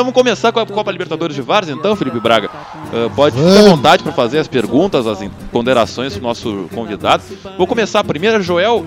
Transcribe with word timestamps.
Então 0.00 0.06
vamos 0.06 0.18
começar 0.18 0.50
com 0.50 0.58
a 0.58 0.64
Copa 0.64 0.90
Libertadores 0.90 1.36
de 1.36 1.42
Várzea, 1.42 1.74
então, 1.74 1.94
Felipe 1.94 2.18
Braga. 2.18 2.48
Uh, 2.48 3.10
pode 3.14 3.36
ficar 3.36 3.58
à 3.58 3.62
vontade 3.64 4.02
para 4.02 4.12
fazer 4.12 4.38
as 4.38 4.48
perguntas, 4.48 5.06
as 5.06 5.18
ponderações 5.52 6.14
do 6.14 6.22
nosso 6.22 6.70
convidado. 6.74 7.22
Vou 7.58 7.66
começar 7.66 8.02
primeiro, 8.02 8.42
Joel. 8.42 8.86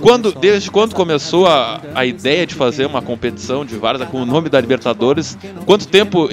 Quando, 0.00 0.32
desde 0.32 0.68
quando 0.68 0.96
começou 0.96 1.46
a, 1.46 1.80
a 1.94 2.04
ideia 2.04 2.44
de 2.44 2.56
fazer 2.56 2.86
uma 2.86 3.00
competição 3.00 3.64
de 3.64 3.76
Várzea 3.76 4.04
com 4.08 4.20
o 4.20 4.26
nome 4.26 4.48
da 4.48 4.60
Libertadores? 4.60 5.38
Quanto 5.64 5.86
tempo, 5.86 6.28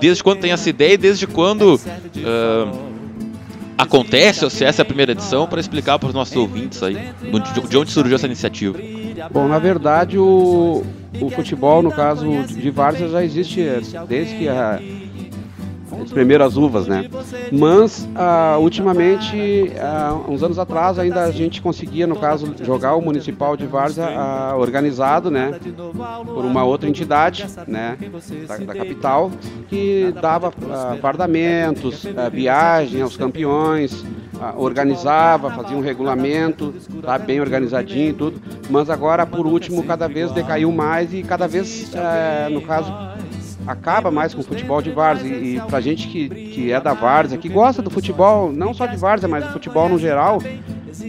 desde 0.00 0.24
quando 0.24 0.40
tem 0.40 0.52
essa 0.52 0.70
ideia 0.70 0.94
e 0.94 0.96
desde 0.96 1.26
quando 1.26 1.74
uh, 1.74 2.78
acontece 3.76 4.44
ou 4.44 4.50
se 4.50 4.64
essa 4.64 4.80
é 4.80 4.82
a 4.82 4.86
primeira 4.86 5.12
edição 5.12 5.46
para 5.46 5.60
explicar 5.60 5.98
para 5.98 6.08
os 6.08 6.14
nossos 6.14 6.34
ouvintes 6.34 6.82
aí 6.82 6.96
de 7.68 7.76
onde 7.76 7.90
surgiu 7.90 8.14
essa 8.14 8.24
iniciativa? 8.24 8.78
Bom, 9.30 9.48
na 9.48 9.58
verdade 9.58 10.18
o, 10.18 10.82
o 11.20 11.30
futebol, 11.30 11.82
no 11.82 11.92
caso 11.92 12.26
de 12.44 12.70
Várzea, 12.70 13.08
já 13.08 13.24
existe 13.24 13.64
desde 14.08 14.36
que 14.36 14.48
a, 14.48 14.80
as 16.44 16.56
uvas, 16.56 16.86
né? 16.86 17.08
Mas, 17.52 18.08
ah, 18.14 18.56
ultimamente, 18.58 19.72
ah, 19.78 20.18
uns 20.28 20.42
anos 20.42 20.58
atrás, 20.58 20.98
ainda 20.98 21.24
a 21.24 21.30
gente 21.30 21.60
conseguia, 21.60 22.06
no 22.06 22.16
caso, 22.16 22.54
jogar 22.62 22.94
o 22.94 23.02
Municipal 23.02 23.56
de 23.56 23.66
Várzea 23.66 24.06
ah, 24.06 24.54
organizado, 24.56 25.30
né? 25.30 25.58
Por 26.24 26.44
uma 26.44 26.64
outra 26.64 26.88
entidade, 26.88 27.46
né? 27.66 27.96
Da, 28.48 28.56
da 28.56 28.74
capital, 28.74 29.30
que 29.68 30.12
dava 30.20 30.52
ah, 30.70 30.96
fardamentos, 31.00 32.06
ah, 32.16 32.28
viagem 32.28 33.02
aos 33.02 33.16
campeões, 33.16 34.04
organizava, 34.56 35.50
fazia 35.50 35.76
um 35.76 35.80
regulamento, 35.80 36.74
tá 37.02 37.18
bem 37.18 37.40
organizadinho 37.40 38.10
e 38.10 38.12
tudo, 38.12 38.42
mas 38.70 38.90
agora 38.90 39.24
por 39.26 39.46
último 39.46 39.82
cada 39.84 40.08
vez 40.08 40.32
decaiu 40.32 40.72
mais 40.72 41.12
e 41.12 41.22
cada 41.22 41.46
vez, 41.46 41.92
eh, 41.94 42.48
no 42.50 42.62
caso, 42.62 42.92
acaba 43.66 44.10
mais 44.10 44.34
com 44.34 44.40
o 44.40 44.44
futebol 44.44 44.82
de 44.82 44.90
várzea. 44.90 45.28
E, 45.28 45.56
e 45.56 45.60
pra 45.60 45.80
gente 45.80 46.08
que, 46.08 46.28
que 46.28 46.72
é 46.72 46.80
da 46.80 46.94
várzea, 46.94 47.38
que 47.38 47.48
gosta 47.48 47.82
do 47.82 47.90
futebol, 47.90 48.52
não 48.52 48.74
só 48.74 48.86
de 48.86 48.96
várzea, 48.96 49.28
mas 49.28 49.44
do 49.44 49.52
futebol 49.52 49.88
no 49.88 49.98
geral, 49.98 50.38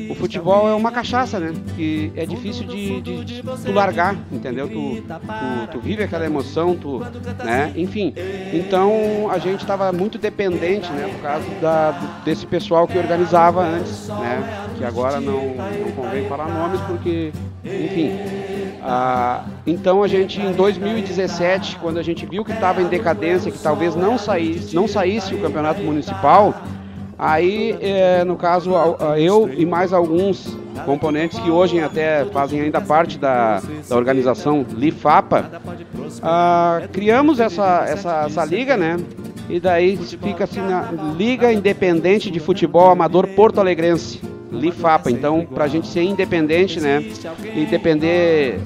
o 0.09 0.15
futebol 0.15 0.67
é 0.67 0.73
uma 0.73 0.91
cachaça, 0.91 1.39
né? 1.39 1.53
Que 1.75 2.11
é 2.15 2.25
difícil 2.25 2.65
de, 2.65 3.01
de, 3.01 3.25
de 3.25 3.41
tu 3.41 3.71
largar, 3.71 4.15
entendeu? 4.31 4.67
Tu, 4.67 5.01
tu, 5.01 5.67
tu, 5.71 5.79
vive 5.79 6.03
aquela 6.03 6.25
emoção, 6.25 6.75
tu, 6.75 7.01
né? 7.43 7.71
Enfim, 7.75 8.13
então 8.53 9.29
a 9.29 9.37
gente 9.37 9.61
estava 9.61 9.91
muito 9.91 10.17
dependente, 10.17 10.91
né? 10.91 11.09
No 11.11 11.19
caso 11.19 11.45
da, 11.61 11.91
desse 12.23 12.45
pessoal 12.45 12.87
que 12.87 12.97
organizava 12.97 13.63
antes, 13.63 14.07
né? 14.07 14.67
Que 14.77 14.85
agora 14.85 15.19
não, 15.19 15.55
não 15.55 15.91
convém 15.95 16.27
falar 16.27 16.47
nomes 16.47 16.81
porque, 16.81 17.31
enfim, 17.63 18.11
ah, 18.81 19.45
então 19.65 20.03
a 20.03 20.07
gente 20.07 20.41
em 20.41 20.51
2017, 20.51 21.77
quando 21.77 21.97
a 21.97 22.03
gente 22.03 22.25
viu 22.25 22.43
que 22.43 22.51
estava 22.51 22.81
em 22.81 22.87
decadência, 22.87 23.51
que 23.51 23.59
talvez 23.59 23.95
não 23.95 24.17
saísse, 24.17 24.75
não 24.75 24.87
saísse 24.87 25.33
o 25.33 25.41
campeonato 25.41 25.81
municipal, 25.81 26.53
aí 27.17 27.77
é, 27.81 28.23
no 28.23 28.35
caso 28.35 28.71
eu 29.17 29.49
e 29.53 29.65
mais 29.65 29.93
alguns 29.93 30.57
componentes 30.85 31.39
que 31.39 31.49
hoje 31.49 31.79
até 31.79 32.25
fazem 32.25 32.61
ainda 32.61 32.81
parte 32.81 33.17
da, 33.17 33.61
da 33.87 33.95
organização 33.95 34.65
Lifapa, 34.75 35.49
ah, 36.21 36.81
criamos 36.91 37.39
essa, 37.39 37.85
essa, 37.87 38.25
essa 38.25 38.45
liga, 38.45 38.75
né? 38.75 38.97
E 39.49 39.59
daí 39.59 39.97
fica 39.97 40.45
assim 40.45 40.61
na 40.61 40.91
Liga 41.17 41.51
Independente 41.51 42.31
de 42.31 42.39
Futebol 42.39 42.89
Amador 42.89 43.27
Porto 43.27 43.59
Alegrense. 43.59 44.21
Lifapa. 44.51 45.09
Então, 45.09 45.45
para 45.45 45.65
a 45.65 45.67
gente 45.67 45.87
ser 45.87 46.03
independente, 46.03 46.79
né, 46.79 47.03
e 47.55 47.65
depender 47.65 48.59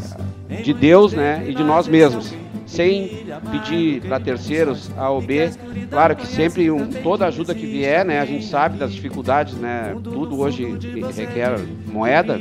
de 0.64 0.74
Deus, 0.74 1.14
né, 1.14 1.46
e 1.48 1.54
de 1.54 1.64
nós 1.64 1.88
mesmos, 1.88 2.34
sem 2.68 3.26
pedir 3.50 4.02
para 4.02 4.20
terceiros 4.20 4.92
A 4.98 5.10
ou 5.10 5.22
B. 5.22 5.50
Claro 5.90 6.16
que 6.16 6.28
sempre 6.28 6.70
um, 6.70 6.88
toda 7.02 7.26
ajuda 7.26 7.56
que 7.56 7.66
vier, 7.66 8.06
né, 8.06 8.20
a 8.20 8.26
gente 8.26 8.46
sabe 8.46 8.78
das 8.78 8.94
dificuldades, 8.94 9.56
né, 9.56 9.96
tudo 10.04 10.40
hoje 10.40 10.78
requer 11.16 11.58
moeda. 11.88 12.40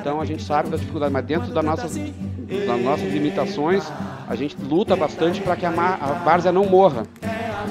Então 0.00 0.20
a 0.20 0.24
gente 0.24 0.42
sabe 0.42 0.68
das 0.68 0.80
dificuldades, 0.80 1.12
mas 1.12 1.24
dentro 1.24 1.52
das 1.52 1.64
nossas 1.64 1.96
das 2.66 2.80
nossas 2.82 3.10
limitações, 3.10 3.84
a 4.28 4.34
gente 4.34 4.56
luta 4.60 4.94
bastante 4.94 5.40
para 5.40 5.56
que 5.56 5.64
a, 5.64 5.70
várzea 6.24 6.52
não 6.52 6.66
morra, 6.66 7.04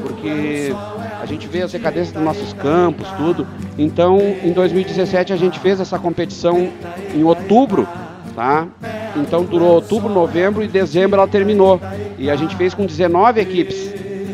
porque 0.02 0.74
a 1.22 1.26
gente 1.26 1.48
vê 1.48 1.62
as 1.62 1.72
decadências 1.72 2.12
dos 2.12 2.24
nossos 2.24 2.54
campos, 2.54 3.08
tudo. 3.12 3.48
Então, 3.78 4.18
em 4.44 4.52
2017 4.52 5.32
a 5.32 5.38
gente 5.38 5.60
fez 5.60 5.80
essa 5.80 6.00
competição 6.00 6.72
em 7.14 7.24
outubro, 7.24 7.88
tá? 8.36 8.68
Então 9.16 9.44
durou 9.44 9.76
outubro, 9.76 10.10
novembro 10.10 10.64
e 10.64 10.68
dezembro 10.68 11.20
ela 11.20 11.28
terminou. 11.28 11.80
E 12.18 12.30
a 12.30 12.36
gente 12.36 12.56
fez 12.56 12.74
com 12.74 12.86
19 12.86 13.40
equipes, 13.40 13.94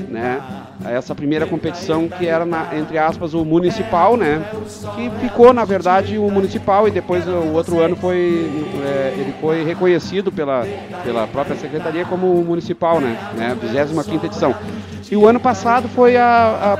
né? 0.09 0.41
Essa 0.85 1.13
primeira 1.13 1.45
competição 1.45 2.07
que 2.07 2.25
era, 2.25 2.45
na, 2.45 2.69
entre 2.77 2.97
aspas, 2.97 3.33
o 3.33 3.43
municipal, 3.43 4.15
né? 4.15 4.41
Que 4.95 5.09
ficou, 5.19 5.53
na 5.53 5.65
verdade, 5.65 6.17
o 6.17 6.31
municipal 6.31 6.87
e 6.87 6.91
depois 6.91 7.27
o 7.27 7.53
outro 7.53 7.79
ano 7.79 7.97
foi, 7.97 8.49
é, 8.85 9.13
ele 9.17 9.33
foi 9.41 9.63
reconhecido 9.65 10.31
pela, 10.31 10.65
pela 11.03 11.27
própria 11.27 11.57
secretaria 11.57 12.05
como 12.05 12.27
municipal, 12.43 13.01
né? 13.01 13.17
né? 13.35 13.57
25 13.61 14.25
edição. 14.25 14.55
E 15.11 15.17
o 15.17 15.27
ano 15.27 15.39
passado 15.39 15.89
foi 15.89 16.15
a, 16.15 16.79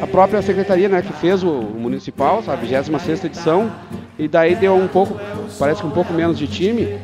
a, 0.00 0.04
a 0.04 0.06
própria 0.06 0.40
secretaria 0.40 0.88
né, 0.88 1.02
que 1.02 1.12
fez 1.12 1.42
o, 1.42 1.52
municipal, 1.52 2.42
a 2.46 2.54
26 2.54 3.24
edição, 3.24 3.70
e 4.18 4.28
daí 4.28 4.54
deu 4.54 4.74
um 4.76 4.88
pouco, 4.88 5.18
parece 5.58 5.80
que 5.80 5.86
um 5.86 5.90
pouco 5.90 6.12
menos 6.12 6.38
de 6.38 6.46
time. 6.46 6.98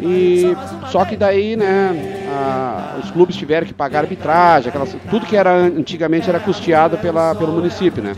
E 0.00 0.54
só 0.90 1.04
que 1.04 1.16
daí, 1.16 1.56
né, 1.56 2.24
a, 2.28 2.98
os 3.02 3.10
clubes 3.10 3.36
tiveram 3.36 3.66
que 3.66 3.72
pagar 3.72 4.00
arbitragem, 4.00 4.68
aquelas, 4.68 4.94
tudo 5.08 5.24
que 5.24 5.36
era 5.36 5.52
antigamente 5.52 6.28
era 6.28 6.40
custeado 6.40 6.98
pela, 6.98 7.34
pelo 7.34 7.52
município, 7.52 8.02
né? 8.02 8.12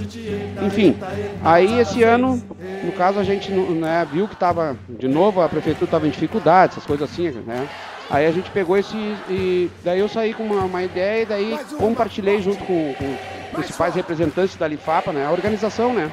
Enfim, 0.62 0.96
aí 1.44 1.78
esse 1.78 2.02
ano, 2.02 2.42
no 2.82 2.92
caso 2.92 3.18
a 3.18 3.24
gente 3.24 3.52
né, 3.52 4.06
viu 4.10 4.26
que 4.26 4.34
estava 4.34 4.76
de 4.88 5.06
novo 5.06 5.40
a 5.40 5.48
prefeitura 5.48 5.84
estava 5.84 6.06
em 6.06 6.10
dificuldade, 6.10 6.72
essas 6.72 6.86
coisas 6.86 7.10
assim, 7.10 7.30
né? 7.46 7.68
Aí 8.08 8.26
a 8.26 8.30
gente 8.30 8.50
pegou 8.50 8.76
esse. 8.76 8.96
E 9.28 9.70
daí 9.84 9.98
eu 9.98 10.08
saí 10.08 10.32
com 10.32 10.44
uma, 10.44 10.64
uma 10.64 10.82
ideia 10.82 11.22
e 11.22 11.26
daí 11.26 11.58
compartilhei 11.76 12.40
junto 12.40 12.64
com, 12.64 12.94
com 12.94 13.04
os 13.06 13.64
principais 13.64 13.94
representantes 13.94 14.56
da 14.56 14.68
Lifapa, 14.68 15.12
né? 15.12 15.26
A 15.26 15.32
organização, 15.32 15.92
né? 15.92 16.10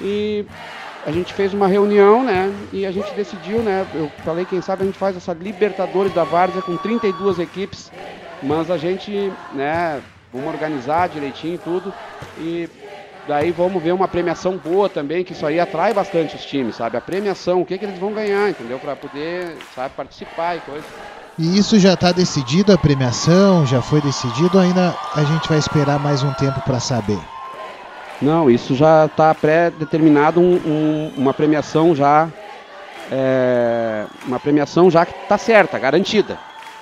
E 0.00 0.44
a 1.06 1.12
gente 1.12 1.32
fez 1.32 1.54
uma 1.54 1.68
reunião, 1.68 2.24
né? 2.24 2.52
E 2.72 2.84
a 2.84 2.90
gente 2.90 3.14
decidiu, 3.14 3.62
né? 3.62 3.86
Eu 3.94 4.10
falei, 4.24 4.44
quem 4.44 4.60
sabe 4.60 4.82
a 4.82 4.86
gente 4.86 4.98
faz 4.98 5.16
essa 5.16 5.32
Libertadores 5.32 6.12
da 6.12 6.24
Várzea 6.24 6.60
com 6.60 6.76
32 6.76 7.38
equipes, 7.38 7.92
mas 8.42 8.72
a 8.72 8.76
gente, 8.76 9.32
né? 9.54 10.02
Vamos 10.32 10.52
organizar 10.52 11.08
direitinho 11.08 11.58
tudo 11.62 11.94
e 12.40 12.68
daí 13.28 13.52
vamos 13.52 13.80
ver 13.80 13.92
uma 13.92 14.08
premiação 14.08 14.56
boa 14.56 14.88
também, 14.88 15.22
que 15.22 15.32
isso 15.32 15.46
aí 15.46 15.60
atrai 15.60 15.94
bastante 15.94 16.34
os 16.34 16.44
times, 16.44 16.74
sabe? 16.74 16.96
A 16.96 17.00
premiação, 17.00 17.60
o 17.60 17.64
que, 17.64 17.78
que 17.78 17.84
eles 17.84 17.98
vão 18.00 18.12
ganhar, 18.12 18.50
entendeu? 18.50 18.80
Para 18.80 18.96
poder, 18.96 19.56
sabe, 19.76 19.94
participar 19.94 20.56
e 20.56 20.60
coisa. 20.60 20.84
E 21.38 21.56
isso 21.56 21.78
já 21.78 21.94
está 21.94 22.10
decidido, 22.10 22.72
a 22.72 22.78
premiação 22.78 23.64
já 23.64 23.80
foi 23.80 24.00
decidido 24.00 24.58
ainda 24.58 24.92
a 25.14 25.22
gente 25.22 25.48
vai 25.48 25.58
esperar 25.58 26.00
mais 26.00 26.24
um 26.24 26.32
tempo 26.32 26.60
para 26.62 26.80
saber? 26.80 27.35
Não, 28.20 28.50
isso 28.50 28.74
já 28.74 29.06
está 29.06 29.34
pré-determinado 29.34 30.40
um, 30.40 30.54
um, 30.56 31.12
uma 31.16 31.34
premiação 31.34 31.94
já 31.94 32.28
é, 33.10 34.06
uma 34.26 34.40
premiação 34.40 34.90
já 34.90 35.04
que 35.04 35.14
está 35.22 35.38
certa, 35.38 35.78
garantida. 35.78 36.38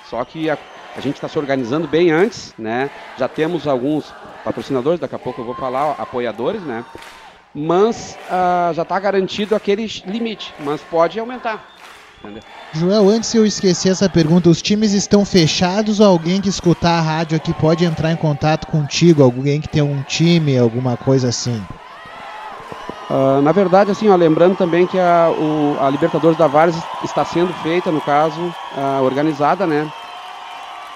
Só 0.09 0.23
que 0.23 0.49
a, 0.49 0.57
a 0.95 0.99
gente 0.99 1.15
está 1.15 1.27
se 1.27 1.37
organizando 1.37 1.87
bem 1.87 2.11
antes, 2.11 2.53
né? 2.57 2.89
Já 3.17 3.27
temos 3.27 3.67
alguns 3.67 4.13
patrocinadores, 4.43 4.99
daqui 4.99 5.15
a 5.15 5.19
pouco 5.19 5.41
eu 5.41 5.45
vou 5.45 5.55
falar, 5.55 5.95
apoiadores, 5.97 6.61
né? 6.61 6.85
Mas 7.53 8.17
uh, 8.29 8.73
já 8.73 8.81
está 8.81 8.99
garantido 8.99 9.55
aquele 9.55 9.87
limite, 10.05 10.53
mas 10.59 10.81
pode 10.81 11.19
aumentar. 11.19 11.74
Entendeu? 12.25 12.43
Joel, 12.73 13.09
antes 13.09 13.33
eu 13.33 13.45
esquecer 13.45 13.89
essa 13.89 14.09
pergunta, 14.09 14.49
os 14.49 14.61
times 14.61 14.91
estão 14.91 15.23
fechados 15.23 15.99
ou 15.99 16.07
alguém 16.07 16.41
que 16.41 16.49
escutar 16.49 16.97
a 16.97 17.01
rádio 17.01 17.37
aqui 17.37 17.53
pode 17.53 17.85
entrar 17.85 18.11
em 18.11 18.17
contato 18.17 18.67
contigo? 18.67 19.23
Alguém 19.23 19.61
que 19.61 19.67
tem 19.67 19.81
um 19.81 20.01
time, 20.03 20.57
alguma 20.57 20.97
coisa 20.97 21.29
assim? 21.29 21.61
Uh, 23.09 23.41
na 23.41 23.51
verdade, 23.51 23.91
assim, 23.91 24.09
ó, 24.09 24.15
lembrando 24.15 24.57
também 24.57 24.87
que 24.87 24.97
a, 24.97 25.29
o, 25.29 25.77
a 25.79 25.89
Libertadores 25.89 26.37
da 26.37 26.47
Vares 26.47 26.75
está 27.03 27.23
sendo 27.23 27.53
feita, 27.61 27.91
no 27.91 28.01
caso, 28.01 28.41
uh, 28.41 29.03
organizada, 29.03 29.67
né? 29.67 29.87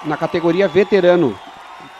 Na 0.04 0.16
categoria 0.16 0.66
veterano, 0.66 1.34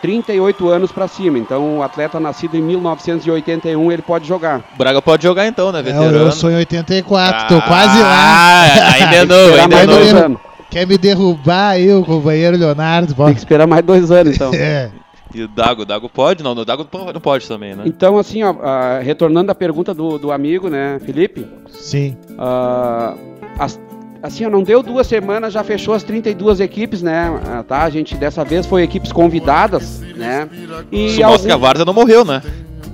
38 0.01 0.69
anos 0.69 0.93
para 0.93 1.07
cima. 1.09 1.39
Então, 1.39 1.79
o 1.79 1.83
atleta 1.83 2.19
nascido 2.19 2.57
em 2.57 2.63
1981, 2.63 3.93
ele 3.93 4.03
pode 4.03 4.27
jogar. 4.27 4.63
Braga 4.77 5.01
pode 5.03 5.23
jogar 5.23 5.47
então, 5.47 5.71
né, 5.73 5.83
veterano? 5.83 6.17
Eu, 6.17 6.27
eu 6.27 6.33
sou 6.33 6.51
em 6.51 6.57
84, 6.57 7.41
ah, 7.41 7.49
tô 7.49 7.61
quase 7.63 8.01
lá. 8.01 8.63
Ainda 8.95 9.27
não, 9.27 9.79
ainda 9.79 10.29
não. 10.29 10.41
Quer 10.71 10.87
me 10.87 10.97
derrubar 10.97 11.71
aí, 11.71 11.93
o 11.93 12.05
companheiro 12.05 12.57
Leonardo? 12.57 13.13
Tem 13.13 13.35
que 13.35 13.41
esperar 13.41 13.67
mais 13.67 13.85
dois 13.85 14.11
anos, 14.11 14.37
então. 14.37 14.53
é. 14.55 14.91
E 15.33 15.43
o 15.43 15.49
Dago, 15.49 15.83
o 15.83 15.85
Dago 15.85 16.09
pode? 16.09 16.43
Não, 16.43 16.53
o 16.53 16.65
Dago 16.65 16.87
não 16.93 17.21
pode 17.21 17.47
também, 17.47 17.75
né? 17.75 17.85
Então, 17.87 18.19
assim, 18.19 18.43
ó, 18.43 18.51
uh, 18.53 19.03
retornando 19.03 19.53
à 19.53 19.55
pergunta 19.55 19.95
do, 19.95 20.19
do 20.19 20.33
amigo, 20.33 20.69
né, 20.69 20.99
Felipe? 21.05 21.47
Sim. 21.69 22.17
Uh, 22.33 23.17
as, 23.59 23.79
assim, 24.23 24.47
não 24.47 24.63
deu 24.63 24.83
duas 24.83 25.07
semanas, 25.07 25.53
já 25.53 25.65
fechou 25.65 25.95
as 25.95 26.03
32 26.03 26.61
equipes, 26.61 27.03
né? 27.03 27.41
Ah, 27.47 27.65
tá, 27.67 27.83
a 27.83 27.91
gente 27.91 28.15
dessa 28.17 28.45
vez 28.45 28.67
foi 28.67 28.83
equipes 28.83 29.13
convidadas, 29.13 30.01
né? 30.17 30.49
E 30.91 31.07
Isso 31.07 31.23
algum... 31.23 31.33
mostra 31.33 31.49
que 31.49 31.55
a 31.55 31.57
Várzea 31.57 31.85
não 31.85 31.95
morreu, 31.95 32.25
né? 32.25 32.43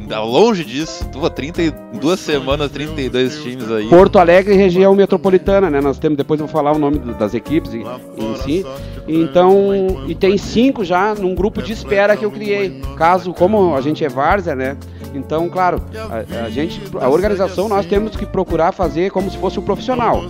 Longe 0.09 0.65
disso, 0.65 1.05
32 1.35 2.21
semanas, 2.21 2.71
32 2.71 3.43
times 3.43 3.69
aí. 3.71 3.89
Porto 3.89 4.21
Alegre 4.21 4.55
região 4.55 4.95
metropolitana, 4.95 5.69
né? 5.69 5.81
Nós 5.81 5.99
temos, 5.99 6.17
depois 6.17 6.39
eu 6.39 6.47
vou 6.47 6.53
falar 6.53 6.73
o 6.73 6.79
nome 6.79 6.99
das 7.19 7.35
equipes 7.35 7.75
em, 7.75 7.83
em 8.17 8.37
si. 8.37 8.65
Então, 9.09 10.05
e 10.07 10.15
tem 10.15 10.39
cinco 10.39 10.85
já 10.85 11.13
num 11.15 11.35
grupo 11.35 11.61
de 11.61 11.73
espera 11.73 12.17
que 12.17 12.25
eu 12.25 12.31
criei. 12.31 12.81
Caso, 12.97 13.35
como 13.35 13.75
a 13.75 13.81
gente 13.81 14.05
é 14.05 14.09
Várzea, 14.09 14.55
né? 14.55 14.77
Então, 15.17 15.49
claro, 15.49 15.83
a, 16.11 16.45
a, 16.45 16.51
gente, 16.51 16.81
a 17.01 17.09
organização 17.09 17.69
nós 17.69 17.87
temos 17.87 18.17
que 18.17 18.27
procurar 18.27 18.73
fazer 18.73 19.11
como 19.11 19.31
se 19.31 19.39
fosse 19.39 19.59
um 19.59 19.63
profissional. 19.63 20.25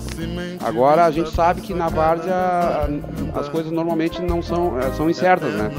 Agora 0.64 1.04
a 1.04 1.10
gente 1.10 1.30
sabe 1.30 1.60
que 1.60 1.74
na 1.74 1.88
várzea 1.88 2.34
as 3.34 3.48
coisas 3.48 3.72
normalmente 3.72 4.20
não 4.22 4.42
são, 4.42 4.78
eh, 4.78 4.92
são 4.92 5.10
incertas, 5.10 5.52
né? 5.54 5.70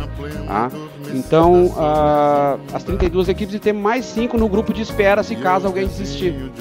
Ah, 0.48 0.70
então, 1.14 1.68
uh, 1.68 2.60
as 2.74 2.84
32 2.84 3.30
equipes 3.30 3.56
e 3.56 3.60
temos 3.60 3.82
mais 3.82 4.06
cinco 4.06 4.38
no 4.38 4.48
grupo 4.48 4.74
de 4.74 4.82
espera 4.82 5.24
se 5.24 5.36
caso 5.36 5.68
alguém 5.68 5.88
desistir. 5.88 6.52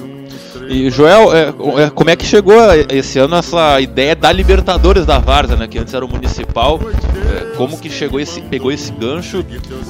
E 0.68 0.90
Joel, 0.90 1.34
é, 1.34 1.48
é, 1.84 1.90
como 1.90 2.10
é 2.10 2.16
que 2.16 2.24
chegou 2.24 2.54
esse 2.88 3.18
ano 3.18 3.36
essa 3.36 3.80
ideia 3.80 4.16
da 4.16 4.32
Libertadores 4.32 5.06
da 5.06 5.18
Várzea, 5.18 5.56
né? 5.56 5.66
Que 5.66 5.78
antes 5.78 5.94
era 5.94 6.04
o 6.04 6.08
municipal. 6.08 6.80
É, 6.82 7.56
como 7.56 7.78
que 7.78 7.88
chegou 7.88 8.18
esse, 8.20 8.40
pegou 8.42 8.72
esse 8.72 8.92
gancho? 8.92 9.44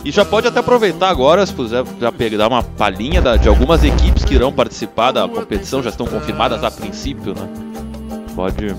E 0.04 0.10
já 0.10 0.24
pode 0.24 0.46
até 0.46 0.60
aproveitar 0.60 1.08
agora, 1.08 1.44
se 1.46 1.52
puder 1.52 1.84
já 2.00 2.12
pegar 2.12 2.48
uma 2.48 2.62
palhinha 2.62 3.22
de 3.38 3.48
algumas 3.48 3.82
equipes 3.84 4.24
que 4.24 4.34
irão 4.34 4.52
participar 4.52 5.12
da 5.12 5.28
competição, 5.28 5.82
já 5.82 5.90
estão 5.90 6.06
confirmadas 6.06 6.62
a 6.62 6.70
princípio, 6.70 7.34
né? 7.34 7.48
Pode. 8.34 8.74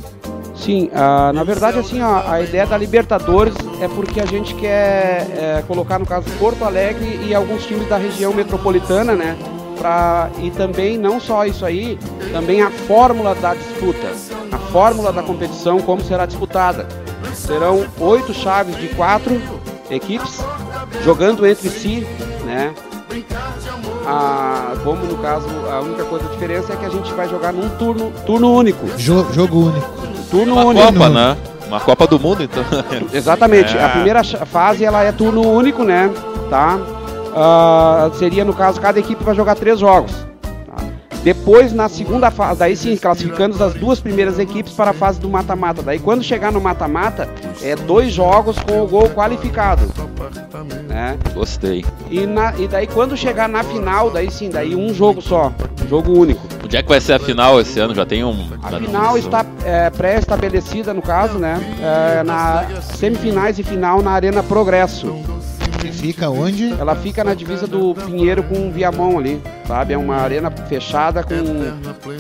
Sim, 0.56 0.90
na 1.34 1.44
verdade 1.44 1.78
assim, 1.78 2.02
ó, 2.02 2.24
a 2.28 2.42
ideia 2.42 2.66
da 2.66 2.78
Libertadores 2.78 3.54
é 3.80 3.88
porque 3.88 4.20
a 4.20 4.26
gente 4.26 4.56
quer 4.56 5.28
é, 5.38 5.64
colocar 5.68 6.00
no 6.00 6.06
caso 6.06 6.26
Porto 6.40 6.64
Alegre 6.64 7.20
e 7.28 7.34
alguns 7.34 7.66
times 7.66 7.88
da 7.88 7.98
região 7.98 8.34
metropolitana, 8.34 9.14
né? 9.14 9.38
Pra, 9.78 10.30
e 10.40 10.50
também 10.50 10.98
não 10.98 11.20
só 11.20 11.46
isso 11.46 11.66
aí, 11.66 12.00
também 12.32 12.62
a 12.62 12.72
fórmula 12.72 13.36
da 13.36 13.54
disputa, 13.54 14.12
a 14.52 14.58
fórmula 14.58 15.14
da 15.14 15.22
competição, 15.22 15.80
como 15.80 16.04
será 16.04 16.26
disputada. 16.26 16.88
Serão 17.34 17.86
oito 18.00 18.34
chaves 18.34 18.76
de 18.78 18.88
quatro 18.90 19.40
equipes 19.90 20.40
jogando 21.04 21.46
entre 21.46 21.70
si, 21.70 22.08
né? 22.46 22.74
A, 24.06 24.74
como 24.84 25.06
no 25.06 25.18
caso, 25.18 25.48
a 25.72 25.82
única 25.82 26.04
coisa 26.06 26.26
a 26.26 26.32
diferença 26.32 26.74
é 26.74 26.76
que 26.76 26.86
a 26.86 26.90
gente 26.90 27.12
vai 27.14 27.28
jogar 27.30 27.54
num 27.54 27.70
turno, 27.78 28.12
turno 28.26 28.54
único. 28.54 28.88
Jo, 28.98 29.28
jogo 29.34 29.68
único. 29.68 29.88
Turno 30.32 30.54
Uma 30.54 30.66
único. 30.66 30.86
Copa, 30.86 31.10
né? 31.10 31.38
Uma 31.68 31.80
Copa 31.80 32.08
do 32.08 32.20
Mundo, 32.20 32.44
então. 32.44 32.64
Exatamente. 33.14 33.76
É. 33.78 33.84
A 33.84 33.90
primeira 33.90 34.24
fase 34.24 34.86
ela 34.86 35.04
é 35.04 35.12
turno 35.12 35.42
único, 35.42 35.84
né? 35.84 36.10
Tá? 36.50 36.80
Uh, 37.38 38.16
seria, 38.16 38.44
no 38.44 38.54
caso, 38.54 38.82
cada 38.82 39.00
equipe 39.00 39.24
vai 39.24 39.36
jogar 39.36 39.54
três 39.54 39.80
jogos. 39.80 40.12
Tá? 40.42 40.84
Depois, 41.24 41.72
na 41.72 41.88
segunda 41.88 42.32
fase, 42.32 42.60
daí 42.60 42.76
sim, 42.76 42.98
classificando 42.98 43.64
as 43.64 43.76
duas 43.76 44.00
primeiras 44.00 44.40
equipes 44.40 44.74
para 44.74 44.90
a 44.90 44.94
fase 44.94 45.20
do 45.20 45.30
mata-mata. 45.30 45.84
Daí, 45.84 46.00
quando 46.00 46.24
chegar 46.24 46.52
no 46.52 46.60
mata-mata, 46.60 47.30
é 47.62 47.76
dois 47.76 48.12
jogos 48.12 48.58
com 48.58 48.82
o 48.82 48.88
gol 48.88 49.10
qualificado. 49.12 49.84
Né? 50.88 51.16
Gostei. 51.36 51.86
E, 52.10 52.26
na, 52.26 52.56
e 52.58 52.68
daí, 52.68 52.88
quando 52.88 53.16
chegar 53.16 53.48
na 53.48 53.64
final, 53.64 54.10
daí 54.10 54.32
sim, 54.32 54.50
daí 54.50 54.76
um 54.76 54.92
jogo 54.92 55.22
só, 55.22 55.54
jogo 55.88 56.12
único. 56.18 56.42
Onde 56.64 56.76
é 56.76 56.82
que 56.82 56.90
vai 56.90 57.00
ser 57.00 57.14
a 57.14 57.20
final 57.20 57.62
esse 57.62 57.80
ano? 57.80 57.94
Já 57.94 58.06
tem 58.06 58.24
um. 58.24 58.50
A 58.64 58.80
final 58.80 59.16
está 59.16 59.46
é, 59.64 59.92
pré-estabelecida, 59.92 60.92
no 60.92 61.04
caso, 61.04 61.38
né? 61.38 61.62
É, 61.80 62.24
na 62.24 62.66
semifinais 62.82 63.60
e 63.60 63.64
final 63.64 64.02
na 64.02 64.12
Arena 64.12 64.42
Progresso. 64.42 65.37
E 65.84 65.92
fica 65.92 66.30
onde? 66.30 66.72
Ela 66.74 66.96
fica 66.96 67.24
na 67.24 67.34
divisa 67.34 67.68
do 67.68 67.94
Pinheiro 67.94 68.44
com 68.44 68.72
Viamão 68.72 69.18
ali, 69.18 69.42
sabe? 69.66 69.94
É 69.94 69.98
uma 69.98 70.16
arena 70.16 70.50
fechada 70.52 71.24
com, 71.24 71.34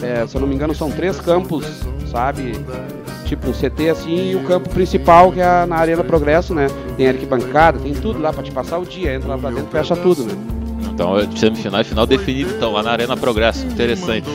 é, 0.03 0.25
se 0.27 0.35
eu 0.35 0.41
não 0.41 0.47
me 0.47 0.55
engano, 0.55 0.73
são 0.75 0.91
três 0.91 1.19
campos, 1.19 1.65
sabe? 2.11 2.53
Tipo 3.25 3.49
um 3.49 3.53
CT 3.53 3.89
assim 3.89 4.31
e 4.31 4.35
o 4.35 4.43
campo 4.43 4.69
principal 4.69 5.31
que 5.31 5.41
é 5.41 5.65
na 5.65 5.75
Arena 5.75 6.03
Progresso, 6.03 6.53
né? 6.53 6.67
Tem 6.95 7.07
arquibancada, 7.09 7.79
tem 7.79 7.93
tudo 7.93 8.19
lá 8.19 8.31
para 8.31 8.43
te 8.43 8.51
passar 8.51 8.77
o 8.77 8.85
dia, 8.85 9.13
entra 9.13 9.29
lá 9.29 9.37
pra 9.37 9.49
dentro 9.49 9.67
fecha 9.67 9.95
tudo, 9.95 10.23
né? 10.23 10.56
Então, 10.81 11.15
semifinal 11.35 11.81
e 11.81 11.83
final 11.83 12.05
definido, 12.05 12.51
então, 12.55 12.71
lá 12.71 12.81
na 12.81 12.91
Arena 12.91 13.15
Progresso. 13.15 13.65
Interessante. 13.65 14.27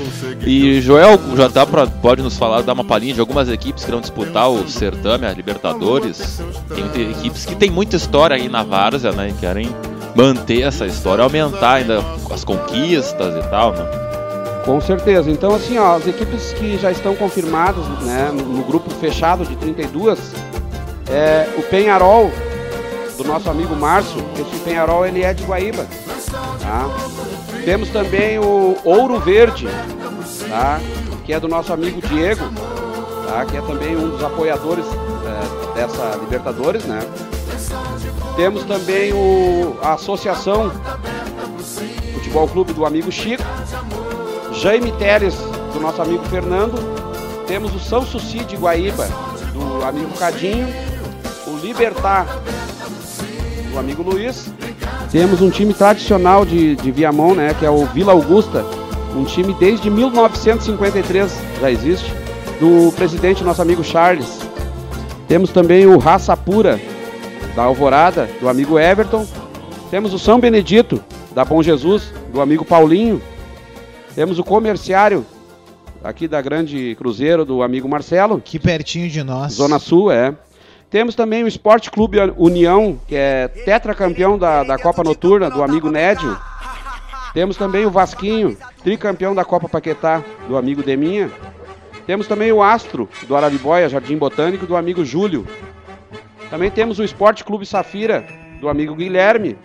E 0.46 0.80
Joel, 0.80 1.18
já 1.36 1.48
dá 1.48 1.66
pra, 1.66 1.86
pode 1.86 2.22
nos 2.22 2.36
falar, 2.36 2.62
dar 2.62 2.72
uma 2.72 2.84
palhinha 2.84 3.14
de 3.14 3.20
algumas 3.20 3.48
equipes 3.48 3.84
que 3.84 3.90
vão 3.90 4.00
disputar 4.00 4.50
o 4.50 4.68
certame, 4.68 5.26
a 5.26 5.32
Libertadores. 5.32 6.42
Tem 6.74 7.10
equipes 7.10 7.44
que 7.44 7.54
tem 7.54 7.70
muita 7.70 7.96
história 7.96 8.36
aí 8.36 8.48
na 8.48 8.62
Várzea, 8.62 9.12
né? 9.12 9.30
E 9.30 9.32
querem 9.32 9.68
manter 10.14 10.62
essa 10.62 10.86
história, 10.86 11.24
aumentar 11.24 11.74
ainda 11.74 12.02
as 12.30 12.44
conquistas 12.44 13.34
e 13.34 13.48
tal, 13.48 13.72
né? 13.72 13.84
Com 14.64 14.80
certeza. 14.80 15.30
Então, 15.30 15.54
assim, 15.54 15.78
ó, 15.78 15.96
as 15.96 16.06
equipes 16.06 16.52
que 16.52 16.78
já 16.78 16.90
estão 16.90 17.14
confirmadas 17.16 17.84
né, 18.02 18.30
no, 18.32 18.42
no 18.44 18.62
grupo 18.62 18.90
fechado 18.90 19.44
de 19.44 19.56
32, 19.56 20.18
é, 21.10 21.48
o 21.58 21.62
Penharol, 21.62 22.30
do 23.16 23.24
nosso 23.24 23.50
amigo 23.50 23.74
Márcio, 23.74 24.24
esse 24.38 24.62
Penharol 24.62 25.04
ele 25.04 25.22
é 25.22 25.34
de 25.34 25.44
Guaíba. 25.44 25.86
Tá? 26.32 26.88
Temos 27.64 27.90
também 27.90 28.38
o 28.38 28.76
Ouro 28.84 29.20
Verde, 29.20 29.68
tá? 30.48 30.80
que 31.24 31.32
é 31.32 31.38
do 31.38 31.48
nosso 31.48 31.72
amigo 31.72 32.00
Diego, 32.00 32.44
tá? 33.26 33.44
que 33.44 33.56
é 33.56 33.60
também 33.60 33.96
um 33.96 34.10
dos 34.10 34.22
apoiadores 34.22 34.84
é, 34.86 35.74
dessa 35.74 36.16
Libertadores. 36.20 36.84
Né? 36.84 37.00
Temos 38.36 38.64
também 38.64 39.12
o, 39.12 39.76
a 39.82 39.94
Associação 39.94 40.72
Futebol 42.14 42.48
Clube 42.48 42.72
do 42.72 42.86
amigo 42.86 43.12
Chico, 43.12 43.42
Jaime 44.52 44.92
Teres, 44.92 45.34
do 45.72 45.80
nosso 45.80 46.00
amigo 46.00 46.24
Fernando. 46.24 46.78
Temos 47.46 47.74
o 47.74 47.78
São 47.78 48.06
Suci 48.06 48.44
de 48.44 48.56
Guaíba, 48.56 49.06
do 49.52 49.84
amigo 49.84 50.10
Cadinho. 50.18 50.68
O 51.46 51.56
Libertar, 51.56 52.26
do 53.70 53.78
amigo 53.78 54.02
Luiz. 54.02 54.50
Temos 55.12 55.42
um 55.42 55.50
time 55.50 55.74
tradicional 55.74 56.46
de, 56.46 56.74
de 56.74 56.90
Viamão, 56.90 57.34
né, 57.34 57.52
que 57.52 57.66
é 57.66 57.70
o 57.70 57.84
Vila 57.84 58.12
Augusta, 58.12 58.64
um 59.14 59.24
time 59.24 59.54
desde 59.60 59.90
1953 59.90 61.38
já 61.60 61.70
existe, 61.70 62.10
do 62.58 62.90
presidente 62.92 63.44
nosso 63.44 63.60
amigo 63.60 63.84
Charles. 63.84 64.40
Temos 65.28 65.50
também 65.50 65.86
o 65.86 65.98
Raça 65.98 66.34
Pura 66.34 66.80
da 67.54 67.64
Alvorada, 67.64 68.26
do 68.40 68.48
amigo 68.48 68.78
Everton. 68.78 69.26
Temos 69.90 70.14
o 70.14 70.18
São 70.18 70.40
Benedito 70.40 71.04
da 71.34 71.44
Bom 71.44 71.62
Jesus, 71.62 72.10
do 72.32 72.40
amigo 72.40 72.64
Paulinho. 72.64 73.20
Temos 74.14 74.38
o 74.38 74.44
Comerciário 74.44 75.26
aqui 76.02 76.26
da 76.26 76.40
Grande 76.40 76.94
Cruzeiro 76.96 77.44
do 77.44 77.62
amigo 77.62 77.86
Marcelo. 77.86 78.40
Que 78.42 78.58
pertinho 78.58 79.10
de 79.10 79.22
nós. 79.22 79.52
Zona 79.52 79.78
Sul, 79.78 80.10
é. 80.10 80.34
Temos 80.92 81.14
também 81.14 81.42
o 81.42 81.48
Esporte 81.48 81.90
Clube 81.90 82.18
União, 82.36 83.00
que 83.08 83.16
é 83.16 83.48
tetracampeão 83.48 84.36
da, 84.36 84.62
da 84.62 84.78
Copa 84.78 85.02
Noturna, 85.02 85.48
do 85.48 85.62
amigo 85.62 85.90
Nédio. 85.90 86.38
Temos 87.32 87.56
também 87.56 87.86
o 87.86 87.90
Vasquinho, 87.90 88.58
tricampeão 88.84 89.34
da 89.34 89.42
Copa 89.42 89.70
Paquetá, 89.70 90.22
do 90.46 90.54
amigo 90.54 90.82
Deminha. 90.82 91.30
Temos 92.06 92.26
também 92.26 92.52
o 92.52 92.62
Astro, 92.62 93.08
do 93.26 93.34
Araribóia, 93.34 93.88
Jardim 93.88 94.18
Botânico, 94.18 94.66
do 94.66 94.76
amigo 94.76 95.02
Júlio. 95.02 95.46
Também 96.50 96.70
temos 96.70 96.98
o 96.98 97.04
Esporte 97.04 97.42
Clube 97.42 97.64
Safira, 97.64 98.26
do 98.60 98.68
amigo 98.68 98.94
Guilherme. 98.94 99.56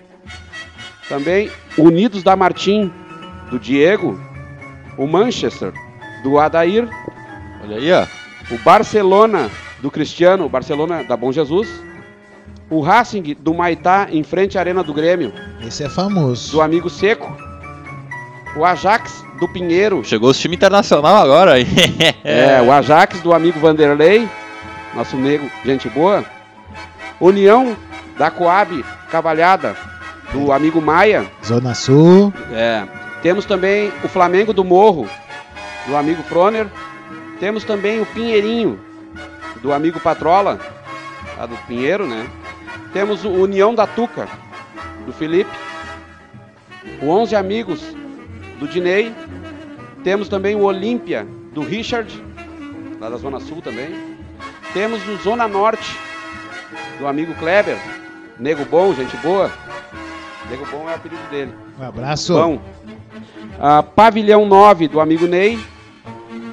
Também 1.10 1.52
Unidos 1.78 2.24
da 2.24 2.38
Martim, 2.38 2.90
do 3.52 3.60
Diego. 3.60 4.18
O 4.98 5.06
Manchester, 5.06 5.74
do 6.24 6.40
Adair. 6.40 6.88
Olha 7.62 7.76
aí, 7.76 7.92
ó. 7.92 8.06
O 8.50 8.58
Barcelona, 8.60 9.52
do 9.82 9.92
Cristiano, 9.92 10.46
o 10.46 10.50
Barcelona 10.50 11.04
da 11.04 11.16
Bom 11.16 11.32
Jesus. 11.32 11.68
O 12.70 12.82
Racing 12.82 13.36
do 13.40 13.54
Maitá 13.54 14.08
em 14.12 14.24
frente 14.24 14.58
à 14.58 14.62
Arena 14.62 14.84
do 14.84 14.94
Grêmio. 14.94 15.32
Esse 15.66 15.84
é 15.84 15.90
famoso. 15.90 16.52
Do 16.52 16.62
amigo 16.62 16.90
Seco. 16.90 17.36
O 18.56 18.66
Ajax 18.66 19.24
do 19.40 19.48
Pinheiro. 19.48 20.04
Chegou 20.04 20.30
o 20.30 20.34
time 20.34 20.56
internacional 20.56 21.16
agora. 21.16 21.54
é, 22.24 22.62
o 22.62 22.72
Ajax 22.72 23.22
do 23.22 23.34
amigo 23.34 23.60
Vanderlei. 23.60 24.28
Nosso 24.94 25.16
nego, 25.16 25.50
gente 25.64 25.88
boa. 25.90 26.26
União 27.20 27.76
da 28.18 28.30
Coab 28.32 28.84
Cavalhada, 29.10 29.76
do 30.34 30.52
amigo 30.52 30.82
Maia. 30.82 31.26
Zona 31.46 31.74
Sul. 31.74 32.34
É. 32.52 32.84
Temos 33.22 33.46
também 33.46 33.92
o 34.04 34.08
Flamengo 34.08 34.54
do 34.54 34.64
Morro, 34.64 35.08
do 35.88 35.96
amigo 35.96 36.22
Froner. 36.24 36.68
Temos 37.40 37.64
também 37.64 38.02
o 38.02 38.06
Pinheirinho, 38.06 38.80
do 39.62 39.74
amigo 39.74 40.00
Patrola, 40.00 40.60
a 41.38 41.46
do 41.46 41.56
Pinheiro, 41.68 42.08
né? 42.08 42.27
Temos 42.94 43.25
o 43.25 43.30
União 43.30 43.74
da 43.75 43.86
Tuca, 43.86 44.27
do 45.06 45.13
Felipe. 45.13 45.51
O 47.01 47.10
11 47.10 47.36
Amigos, 47.36 47.96
do 48.60 48.68
Dinei. 48.68 49.13
Temos 50.04 50.30
também 50.30 50.56
o 50.56 50.63
Olímpia, 50.63 51.27
do 51.54 51.62
Richard. 51.62 52.24
lá 53.00 53.10
da 53.10 53.18
Zona 53.18 53.39
Sul 53.39 53.62
também. 53.62 54.18
Temos 54.74 55.06
no 55.06 55.18
Zona 55.18 55.48
Norte, 55.48 55.98
do 57.00 57.08
amigo 57.08 57.34
Kleber, 57.36 57.77
Nego 58.39 58.66
Bom, 58.66 58.94
gente 58.94 59.16
boa. 59.18 59.51
Nego 60.50 60.66
Bom 60.68 60.88
é 60.88 60.94
o 60.94 60.96
apelido 60.96 61.30
dele. 61.30 61.54
Um 61.80 61.84
abraço. 61.84 62.34
Bom. 62.34 62.62
Ah, 63.60 63.82
Pavilhão 63.84 64.46
9, 64.46 64.88
do 64.88 65.00
amigo 65.00 65.25
Ney. 65.25 65.60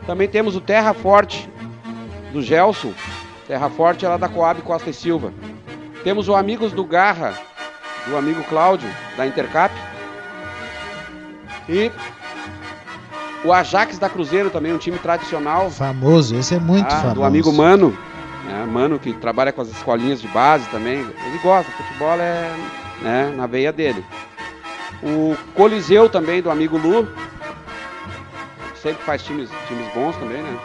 Também 0.06 0.28
temos 0.28 0.56
o 0.56 0.60
Terra 0.60 0.92
Forte, 0.92 1.48
do 2.34 2.42
Gelson. 2.42 2.92
Terra 3.46 3.70
Forte 3.70 4.04
é 4.04 4.08
lá 4.08 4.16
da 4.16 4.28
Coab 4.28 4.60
Costa 4.62 4.90
e 4.90 4.92
Silva. 4.92 5.32
Temos 6.02 6.28
o 6.28 6.34
Amigos 6.34 6.72
do 6.72 6.84
Garra, 6.84 7.34
do 8.06 8.16
amigo 8.16 8.42
Cláudio, 8.44 8.88
da 9.16 9.26
Intercap. 9.26 9.72
E 11.68 11.90
o 13.44 13.52
Ajax 13.52 13.98
da 13.98 14.10
Cruzeiro 14.10 14.50
também, 14.50 14.72
um 14.72 14.78
time 14.78 14.98
tradicional. 14.98 15.70
Famoso, 15.70 16.36
esse 16.36 16.54
é 16.54 16.58
muito 16.58 16.86
ah, 16.86 16.96
famoso. 16.96 17.14
Do 17.14 17.24
amigo 17.24 17.52
Mano. 17.52 17.96
né, 18.44 18.66
Mano 18.66 18.98
que 18.98 19.12
trabalha 19.14 19.52
com 19.52 19.62
as 19.62 19.68
escolinhas 19.68 20.20
de 20.20 20.28
base 20.28 20.68
também. 20.70 21.00
Ele 21.00 21.38
gosta, 21.42 21.70
futebol 21.72 22.14
é 22.20 22.50
né, 23.00 23.32
na 23.36 23.46
veia 23.46 23.72
dele. 23.72 24.04
O 25.02 25.36
Coliseu 25.54 26.08
também, 26.08 26.42
do 26.42 26.50
amigo 26.50 26.76
Lu. 26.76 27.08
Sempre 28.82 29.02
faz 29.04 29.22
times, 29.22 29.48
times 29.66 29.86
bons 29.94 30.16
também, 30.16 30.42
né? 30.42 30.58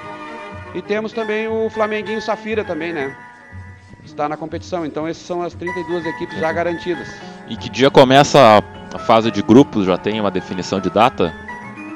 E 0.73 0.81
temos 0.81 1.11
também 1.13 1.47
o 1.47 1.69
Flamenguinho 1.69 2.21
Safira 2.21 2.63
também, 2.63 2.93
né? 2.93 3.15
Está 4.05 4.29
na 4.29 4.37
competição. 4.37 4.85
Então 4.85 5.07
essas 5.07 5.23
são 5.23 5.41
as 5.41 5.53
32 5.53 6.05
equipes 6.05 6.37
já 6.39 6.51
garantidas. 6.51 7.07
E 7.47 7.55
que 7.55 7.69
dia 7.69 7.89
começa 7.89 8.63
a, 8.93 8.99
fase 8.99 9.31
de 9.31 9.41
grupos? 9.41 9.85
Já 9.85 9.97
tem 9.97 10.19
uma 10.19 10.31
definição 10.31 10.79
de 10.79 10.89
data? 10.89 11.33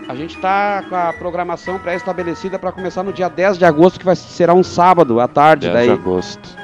A 0.08 0.16
gente 0.16 0.36
está 0.36 0.84
com 0.90 0.96
a 0.96 1.14
programação 1.14 1.80
pré-estabelecida 1.80 2.60
para 2.60 2.72
começar 2.72 3.04
no 3.04 3.14
dia 3.14 3.30
10 3.30 3.58
de 3.58 3.66
agosto, 3.66 4.00
que 4.00 4.06
vai, 4.06 4.16
será 4.16 4.54
um 4.54 4.64
sábado 4.64 5.20
à 5.20 5.28
tarde. 5.28 5.68
10 5.68 5.74
daí. 5.74 5.88
de 5.88 5.94
agosto. 5.94 6.58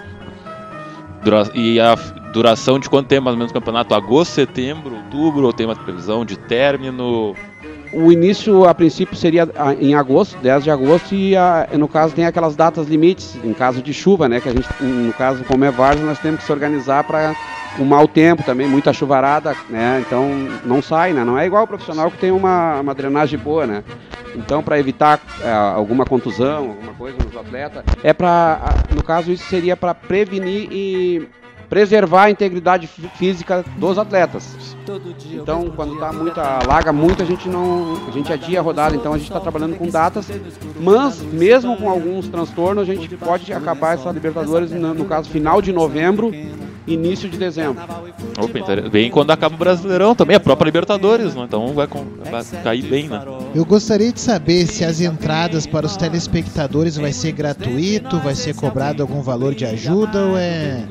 Dura- 1.24 1.50
e 1.54 1.80
a 1.80 1.96
duração 2.34 2.80
de 2.80 2.90
quanto 2.90 3.08
tempo 3.08 3.24
mais 3.26 3.34
ou 3.36 3.38
menos 3.38 3.52
o 3.52 3.54
campeonato? 3.54 3.94
Agosto, 3.94 4.32
setembro, 4.32 4.96
outubro? 4.96 5.46
Ou 5.46 5.54
tem 5.54 5.66
uma 5.66 5.76
previsão 5.76 6.26
de 6.26 6.38
término? 6.38 7.36
O 7.92 8.12
início, 8.12 8.66
a 8.66 8.74
princípio, 8.74 9.16
seria 9.16 9.50
ah, 9.56 9.74
em 9.74 9.96
agosto, 9.96 10.38
10 10.38 10.64
de 10.64 10.72
agosto, 10.72 11.16
e 11.16 11.36
ah, 11.36 11.68
no 11.74 11.88
caso 11.88 12.14
tem 12.14 12.26
aquelas 12.26 12.56
datas 12.56 12.88
limites, 12.88 13.36
em 13.44 13.54
caso 13.54 13.82
de 13.82 13.94
chuva, 13.94 14.30
né? 14.30 14.40
Que 14.40 14.50
a 14.50 14.54
gente, 14.54 14.68
no 14.82 15.12
caso, 15.14 15.44
como 15.44 15.66
é 15.66 15.72
várzea, 15.72 16.06
nós 16.06 16.20
temos 16.20 16.42
que 16.42 16.46
se 16.46 16.52
organizar 16.52 17.04
para 17.04 17.36
o 17.80 17.86
mau 17.86 18.08
tempo 18.08 18.44
também, 18.44 18.68
muita 18.68 18.94
chuvarada, 18.94 19.56
né? 19.70 20.04
Então 20.06 20.30
não 20.66 20.82
sai, 20.82 21.14
né? 21.14 21.24
Não 21.24 21.38
é 21.38 21.46
igual 21.46 21.64
o 21.64 21.68
profissional 21.68 22.12
que 22.12 22.18
tem 22.18 22.32
uma, 22.32 22.80
uma 22.80 22.94
drenagem 22.94 23.40
boa, 23.40 23.66
né? 23.66 23.84
Então, 24.36 24.62
para 24.62 24.80
evitar 24.80 25.20
ah, 25.44 25.74
alguma 25.76 26.06
contusão, 26.06 26.70
alguma 26.70 26.94
coisa 26.94 27.18
nos 27.24 27.36
atletas, 27.36 27.84
é 28.04 28.14
para, 28.14 28.60
no 28.96 29.04
caso, 29.04 29.32
isso 29.32 29.46
seria 29.46 29.76
para 29.76 29.96
prevenir 29.96 30.68
e 30.72 31.28
preservar 31.70 32.24
a 32.24 32.32
integridade 32.32 32.88
fí- 32.88 33.10
física 33.16 33.64
dos 33.78 33.98
atletas. 33.98 34.76
Então, 35.42 35.72
quando 35.76 36.00
tá 36.00 36.12
muita 36.12 36.42
alaga 36.42 36.92
muito, 36.92 37.22
a 37.22 37.26
gente 37.26 37.48
não, 37.48 37.98
a 38.08 38.12
gente 38.12 38.34
adia 38.34 38.60
a 38.60 38.64
rodada. 38.64 38.96
Então, 38.96 39.14
a 39.14 39.18
gente 39.18 39.28
está 39.28 39.40
trabalhando 39.40 39.76
com 39.78 39.88
datas, 39.88 40.28
mas 40.80 41.22
mesmo 41.22 41.78
com 41.78 41.90
alguns 41.90 42.28
transtornos, 42.28 42.90
a 42.90 42.94
gente 42.94 43.16
pode 43.16 43.54
acabar 43.54 43.94
essa 43.94 44.10
Libertadores 44.12 44.72
no 44.72 45.06
caso 45.06 45.30
final 45.30 45.62
de 45.62 45.72
novembro, 45.72 46.32
início 46.88 47.30
de 47.30 47.38
dezembro. 47.38 47.82
Opa, 48.38 48.90
bem 48.90 49.10
quando 49.12 49.32
acaba 49.32 49.56
o 49.56 49.58
Brasileirão 49.58 50.16
também, 50.16 50.36
a 50.36 50.40
própria 50.40 50.66
Libertadores, 50.66 51.36
né? 51.36 51.44
então 51.48 51.74
vai, 51.74 51.88
com- 51.88 52.06
vai 52.30 52.44
cair 52.64 52.84
bem, 52.84 53.08
né? 53.08 53.22
Eu 53.54 53.66
gostaria 53.66 54.12
de 54.12 54.20
saber 54.20 54.66
se 54.68 54.84
as 54.86 55.00
entradas 55.02 55.66
para 55.66 55.86
os 55.86 55.96
telespectadores 55.98 56.96
vai 56.98 57.12
ser 57.12 57.32
gratuito, 57.32 58.18
vai 58.20 58.36
ser 58.36 58.56
cobrado 58.56 59.02
algum 59.02 59.22
valor 59.22 59.54
de 59.56 59.66
ajuda 59.66 60.26
ou 60.26 60.38
é. 60.38 60.84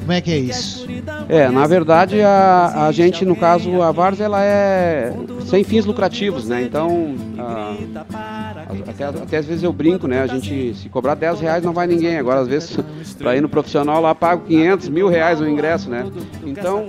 Como 0.00 0.12
é 0.12 0.20
que 0.20 0.30
é 0.30 0.38
isso? 0.38 0.86
É, 1.28 1.48
na 1.48 1.66
verdade, 1.66 2.20
a, 2.22 2.86
a 2.86 2.92
gente, 2.92 3.24
no 3.24 3.36
caso, 3.36 3.82
a 3.82 3.92
Vars, 3.92 4.20
ela 4.20 4.42
é 4.42 5.12
sem 5.46 5.62
fins 5.64 5.84
lucrativos, 5.84 6.46
né? 6.48 6.62
Então, 6.62 7.14
a- 7.38 8.49
até, 8.88 9.04
até 9.04 9.36
às 9.38 9.46
vezes 9.46 9.62
eu 9.62 9.72
brinco, 9.72 10.06
né? 10.06 10.22
A 10.22 10.26
gente, 10.26 10.74
se 10.74 10.88
cobrar 10.88 11.14
10 11.14 11.40
reais 11.40 11.64
não 11.64 11.72
vai 11.72 11.86
ninguém. 11.86 12.16
Agora, 12.16 12.40
às 12.40 12.48
vezes, 12.48 12.76
para 13.18 13.36
ir 13.36 13.40
no 13.40 13.48
profissional 13.48 14.00
lá, 14.00 14.14
pago 14.14 14.44
500, 14.46 14.88
mil 14.88 15.08
reais 15.08 15.40
o 15.40 15.48
ingresso, 15.48 15.88
né? 15.90 16.06
Então, 16.44 16.88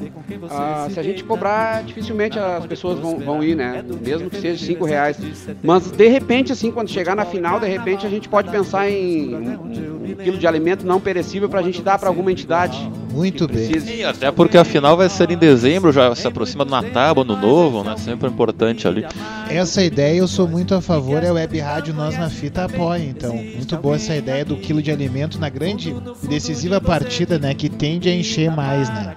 ah, 0.49 0.87
se 0.91 0.99
a 0.99 1.03
gente 1.03 1.23
cobrar, 1.23 1.83
dificilmente 1.83 2.39
as 2.39 2.65
pessoas 2.65 2.99
vão, 2.99 3.19
vão 3.19 3.43
ir, 3.43 3.55
né? 3.55 3.83
Mesmo 4.01 4.29
que 4.29 4.39
seja 4.39 4.65
5 4.65 4.85
reais. 4.85 5.17
Mas, 5.63 5.91
de 5.91 6.07
repente, 6.07 6.51
assim, 6.51 6.71
quando 6.71 6.89
chegar 6.89 7.15
na 7.15 7.25
final, 7.25 7.59
de 7.59 7.67
repente, 7.67 8.05
a 8.05 8.09
gente 8.09 8.27
pode 8.29 8.49
pensar 8.49 8.89
em 8.89 9.35
um, 9.35 10.11
um 10.11 10.15
quilo 10.15 10.37
de 10.37 10.47
alimento 10.47 10.85
não 10.85 10.99
perecível 10.99 11.49
para 11.49 11.59
a 11.59 11.63
gente 11.63 11.81
dar 11.81 11.97
para 11.97 12.09
alguma 12.09 12.31
entidade. 12.31 12.89
Muito 13.11 13.47
bem. 13.47 13.79
Sim, 13.79 14.03
até 14.03 14.31
porque 14.31 14.57
a 14.57 14.63
final 14.63 14.95
vai 14.95 15.09
ser 15.09 15.29
em 15.31 15.37
dezembro, 15.37 15.91
já 15.91 16.15
se 16.15 16.25
aproxima 16.25 16.63
do 16.63 16.71
Natal, 16.71 17.19
Ano 17.19 17.35
Novo, 17.35 17.83
né? 17.83 17.95
Sempre 17.97 18.29
importante 18.29 18.87
ali. 18.87 19.05
Essa 19.49 19.83
ideia 19.83 20.19
eu 20.19 20.27
sou 20.27 20.47
muito 20.47 20.73
a 20.73 20.81
favor, 20.81 21.23
é 21.23 21.27
a 21.27 21.33
Web 21.33 21.59
Rádio 21.71 21.93
Nós 21.93 22.17
na 22.17 22.29
Fita 22.29 22.65
apoia, 22.65 23.01
então. 23.05 23.33
Muito 23.33 23.77
boa 23.77 23.95
essa 23.95 24.13
ideia 24.13 24.43
do 24.43 24.57
quilo 24.57 24.81
de 24.81 24.91
alimento 24.91 25.39
na 25.39 25.47
grande 25.47 25.95
decisiva 26.23 26.81
partida, 26.81 27.39
né? 27.39 27.53
Que 27.53 27.69
tende 27.69 28.09
a 28.09 28.13
encher 28.13 28.51
mais, 28.51 28.89
né? 28.89 29.15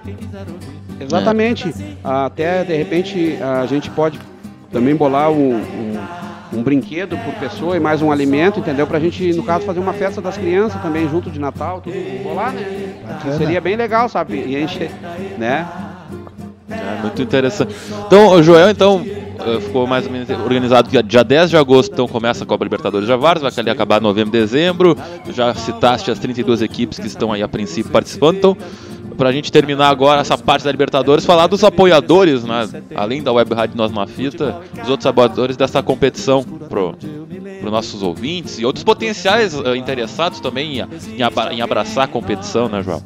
Exatamente. 1.01 1.73
Até 2.01 2.63
de 2.63 2.73
repente 2.77 3.37
a 3.41 3.65
gente 3.65 3.89
pode 3.89 4.17
também 4.71 4.95
bolar 4.95 5.31
um, 5.31 5.55
um- 5.55 5.99
um 6.53 6.63
brinquedo 6.63 7.17
por 7.17 7.33
pessoa 7.33 7.75
e 7.75 7.79
mais 7.81 8.01
um 8.01 8.09
alimento, 8.09 8.61
entendeu? 8.61 8.87
Pra 8.87 9.01
gente, 9.01 9.33
no 9.33 9.43
caso, 9.43 9.65
fazer 9.65 9.79
uma 9.81 9.91
festa 9.91 10.21
das 10.21 10.37
crianças 10.37 10.81
também 10.81 11.09
junto 11.09 11.29
de 11.29 11.37
Natal, 11.39 11.81
tudo 11.81 11.95
bolar, 12.23 12.53
né? 12.53 12.93
Bacana. 13.05 13.37
Seria 13.37 13.59
bem 13.59 13.75
legal, 13.75 14.07
sabe? 14.07 14.35
E 14.37 14.55
encher, 14.63 14.89
né? 15.37 15.67
É 16.69 17.01
muito 17.01 17.21
interessante. 17.21 17.75
Então, 18.07 18.29
o 18.29 18.41
Joel, 18.41 18.69
então, 18.69 19.05
ficou 19.61 19.85
mais 19.87 20.05
ou 20.05 20.11
menos 20.11 20.29
organizado 20.29 20.89
que 20.89 21.01
dia 21.03 21.23
10 21.23 21.49
de 21.49 21.57
agosto, 21.57 21.93
então 21.93 22.07
começa 22.07 22.43
a 22.43 22.47
Copa 22.47 22.63
Libertadores 22.63 23.07
Javares, 23.07 23.41
vai 23.41 23.51
ali 23.55 23.69
acabar 23.69 24.01
novembro, 24.01 24.31
dezembro. 24.31 24.97
Já 25.31 25.53
citaste 25.53 26.11
as 26.11 26.19
32 26.19 26.61
equipes 26.61 26.99
que 26.99 27.07
estão 27.07 27.31
aí 27.31 27.41
a 27.41 27.47
princípio 27.47 27.91
participando. 27.91 28.37
Então, 28.37 28.57
pra 29.17 29.31
gente 29.31 29.51
terminar 29.51 29.89
agora 29.89 30.19
essa 30.21 30.37
parte 30.37 30.65
da 30.65 30.71
Libertadores, 30.71 31.25
falar 31.25 31.47
dos 31.47 31.63
apoiadores, 31.63 32.43
né? 32.43 32.67
Além 32.95 33.23
da 33.23 33.31
Web 33.31 33.53
Rádio 33.53 33.77
Nós 33.77 33.91
na 33.91 34.05
Fita, 34.05 34.57
os 34.83 34.89
outros 34.89 35.05
apoiadores 35.07 35.55
dessa 35.55 35.81
competição 35.81 36.43
pro, 36.43 36.95
pro 37.61 37.71
nossos 37.71 38.01
ouvintes 38.03 38.59
e 38.59 38.65
outros 38.65 38.83
potenciais 38.83 39.53
eh, 39.57 39.77
interessados 39.77 40.39
também 40.41 40.79
em, 40.79 40.87
em 41.17 41.21
abra- 41.21 41.53
em 41.53 41.61
abraçar 41.61 42.03
a 42.03 42.07
competição, 42.07 42.67
né, 42.67 42.83
Joel? 42.83 43.01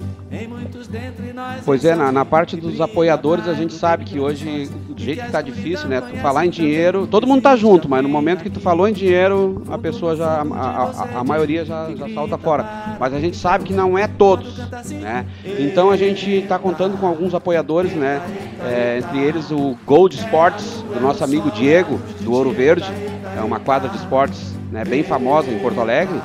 Pois 1.65 1.85
é, 1.85 1.95
na, 1.95 2.11
na 2.11 2.25
parte 2.25 2.55
dos 2.57 2.81
apoiadores 2.81 3.47
a 3.47 3.53
gente 3.53 3.73
sabe 3.73 4.05
que 4.05 4.19
hoje, 4.19 4.69
do 4.89 5.01
jeito 5.01 5.23
que 5.23 5.31
tá 5.31 5.41
difícil, 5.41 5.87
né? 5.87 6.01
Tu 6.01 6.15
falar 6.17 6.45
em 6.45 6.49
dinheiro, 6.49 7.05
todo 7.07 7.27
mundo 7.27 7.41
tá 7.41 7.55
junto, 7.55 7.87
mas 7.87 8.01
no 8.03 8.09
momento 8.09 8.41
que 8.43 8.49
tu 8.49 8.59
falou 8.59 8.87
em 8.87 8.93
dinheiro, 8.93 9.61
a 9.69 9.77
pessoa 9.77 10.15
já, 10.15 10.41
a, 10.41 10.41
a- 10.43 11.19
a 11.19 11.23
maioria 11.23 11.63
já, 11.63 11.89
já 11.95 12.09
salta 12.09 12.37
fora. 12.37 12.65
Mas 12.99 13.13
a 13.13 13.19
gente 13.19 13.37
sabe 13.37 13.63
que 13.65 13.73
não 13.73 13.97
é 13.97 14.07
todos, 14.07 14.57
né? 14.89 15.25
Então 15.59 15.89
a 15.91 15.97
gente 15.97 16.43
tá 16.47 16.57
contando 16.57 16.97
com 16.97 17.05
alguns 17.07 17.33
apoiadores, 17.35 17.93
né? 17.93 18.21
É, 18.65 18.97
entre 18.99 19.19
eles 19.19 19.51
o 19.51 19.77
Gold 19.85 20.15
Sports, 20.15 20.83
do 20.93 20.99
nosso 20.99 21.23
amigo 21.23 21.51
Diego, 21.51 21.99
do 22.21 22.33
Ouro 22.33 22.51
Verde, 22.51 22.89
é 23.37 23.41
uma 23.41 23.59
quadra 23.59 23.89
de 23.89 23.97
esportes 23.97 24.53
né, 24.71 24.83
bem 24.83 25.03
famosa 25.03 25.49
em 25.51 25.59
Porto 25.59 25.79
Alegre, 25.79 26.19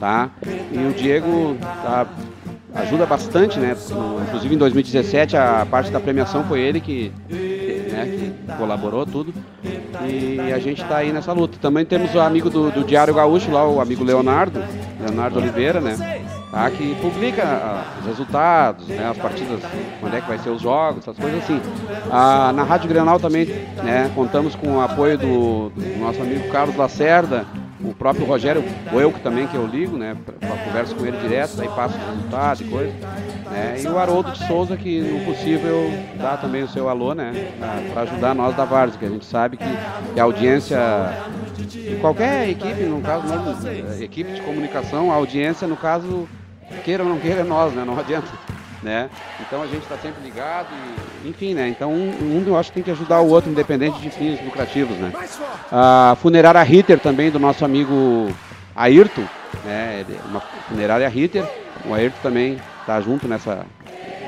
tá? 0.00 0.30
E 0.72 0.78
o 0.78 0.92
Diego 0.92 1.56
tá 1.82 2.06
ajuda 2.76 3.06
bastante, 3.06 3.58
né? 3.58 3.76
Inclusive 4.28 4.54
em 4.54 4.58
2017 4.58 5.36
a 5.36 5.66
parte 5.70 5.90
da 5.90 6.00
premiação 6.00 6.44
foi 6.44 6.60
ele 6.60 6.80
que, 6.80 7.12
né, 7.30 8.06
que 8.06 8.54
colaborou 8.56 9.06
tudo. 9.06 9.32
E 10.06 10.52
a 10.52 10.58
gente 10.58 10.82
está 10.82 10.98
aí 10.98 11.12
nessa 11.12 11.32
luta. 11.32 11.58
Também 11.60 11.84
temos 11.84 12.14
o 12.14 12.20
amigo 12.20 12.50
do, 12.50 12.70
do 12.70 12.84
Diário 12.84 13.14
Gaúcho 13.14 13.50
lá, 13.50 13.66
o 13.66 13.80
amigo 13.80 14.04
Leonardo, 14.04 14.62
Leonardo 15.00 15.38
Oliveira, 15.38 15.80
né? 15.80 16.22
Tá, 16.50 16.70
que 16.70 16.94
publica 17.02 17.42
ah, 17.42 17.84
os 18.00 18.06
resultados, 18.06 18.86
né, 18.86 19.08
as 19.10 19.18
partidas, 19.18 19.60
quando 20.00 20.14
é 20.14 20.20
que 20.20 20.28
vai 20.28 20.38
ser 20.38 20.50
os 20.50 20.62
jogos, 20.62 20.98
essas 20.98 21.18
coisas 21.18 21.42
assim. 21.42 21.60
Ah, 22.10 22.52
na 22.54 22.62
Rádio 22.62 22.88
Grenal 22.88 23.18
também, 23.18 23.46
né, 23.82 24.10
contamos 24.14 24.54
com 24.54 24.76
o 24.76 24.80
apoio 24.80 25.18
do, 25.18 25.70
do 25.70 25.98
nosso 25.98 26.22
amigo 26.22 26.48
Carlos 26.50 26.76
Lacerda, 26.76 27.44
o 27.86 27.94
próprio 27.94 28.26
Rogério 28.26 28.64
Boelco 28.90 29.20
também, 29.20 29.46
que 29.46 29.54
eu 29.54 29.66
ligo, 29.66 29.96
né? 29.96 30.16
Converso 30.64 30.94
com 30.94 31.06
ele 31.06 31.16
direto, 31.18 31.56
daí 31.56 31.68
passo 31.68 31.96
os 31.96 32.04
resultados 32.04 32.60
e 32.60 32.64
coisa. 32.64 32.92
Né? 33.50 33.80
E 33.82 33.86
o 33.86 33.98
Haroldo 33.98 34.32
de 34.32 34.46
Souza, 34.46 34.76
que 34.76 35.00
no 35.00 35.24
possível 35.24 35.90
dá 36.18 36.36
também 36.36 36.62
o 36.62 36.68
seu 36.68 36.88
alô, 36.88 37.14
né? 37.14 37.52
Para 37.92 38.02
ajudar 38.02 38.34
nós 38.34 38.56
da 38.56 38.64
Várzea, 38.64 38.98
que 38.98 39.04
a 39.04 39.08
gente 39.08 39.24
sabe 39.24 39.56
que, 39.56 40.18
a 40.18 40.22
audiência 40.22 40.78
de 41.56 41.96
qualquer 42.00 42.48
equipe, 42.48 42.82
no 42.82 43.00
caso, 43.00 43.26
eh, 43.66 44.04
equipe 44.04 44.32
de 44.32 44.40
comunicação, 44.42 45.12
a 45.12 45.14
audiência, 45.14 45.66
no 45.66 45.76
caso, 45.76 46.28
queira 46.84 47.02
ou 47.02 47.08
não 47.08 47.18
queira, 47.18 47.40
é 47.40 47.44
nós, 47.44 47.72
né? 47.72 47.84
Não 47.84 47.96
adianta. 47.98 48.28
Né? 48.82 49.08
Então 49.40 49.62
a 49.62 49.66
gente 49.66 49.82
está 49.82 49.96
sempre 49.96 50.22
ligado 50.22 50.66
e, 51.24 51.28
enfim, 51.30 51.54
né? 51.54 51.68
Então 51.68 51.90
um, 51.92 52.10
um 52.20 52.44
eu 52.46 52.56
acho 52.58 52.70
que 52.70 52.74
tem 52.74 52.82
que 52.82 52.90
ajudar 52.90 53.20
o 53.20 53.28
outro, 53.28 53.50
independente 53.50 53.98
de 54.00 54.10
fins 54.10 54.38
lucrativos, 54.44 54.96
né? 54.98 55.12
A 55.72 56.16
funerária 56.20 56.62
Ritter 56.62 56.98
também, 57.00 57.30
do 57.30 57.38
nosso 57.38 57.64
amigo 57.64 58.28
Ayrton, 58.76 59.24
né, 59.64 60.04
ele- 60.06 60.20
uma 60.28 60.40
funerária 60.68 61.08
Ritter, 61.08 61.44
o 61.86 61.94
Ayrton 61.94 62.18
também 62.22 62.58
está 62.80 63.00
junto 63.00 63.26
nessa, 63.26 63.64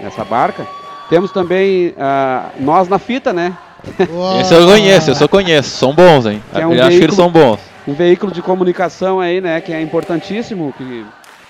nessa 0.02 0.24
barca. 0.24 0.66
Temos 1.10 1.30
também 1.30 1.94
ah, 1.98 2.50
Nós 2.58 2.88
na 2.88 2.98
Fita, 2.98 3.32
né? 3.32 3.56
Esse 4.40 4.54
eu 4.54 4.66
conheço, 4.66 5.10
eu 5.22 5.28
conheço. 5.28 5.70
São 5.76 5.94
bons, 5.94 6.26
hein? 6.26 6.42
Que 6.52 6.60
é 6.60 6.66
um 6.66 6.72
eu 6.74 6.80
acho 6.80 6.88
que 6.88 7.04
eles 7.04 7.14
veículo- 7.14 7.16
são 7.16 7.30
bons. 7.30 7.60
um 7.86 7.94
veículo 7.94 8.32
de 8.32 8.42
comunicação 8.42 9.20
aí, 9.20 9.40
né, 9.40 9.60
que 9.60 9.72
é 9.72 9.80
importantíssimo, 9.80 10.74
que 10.76 11.04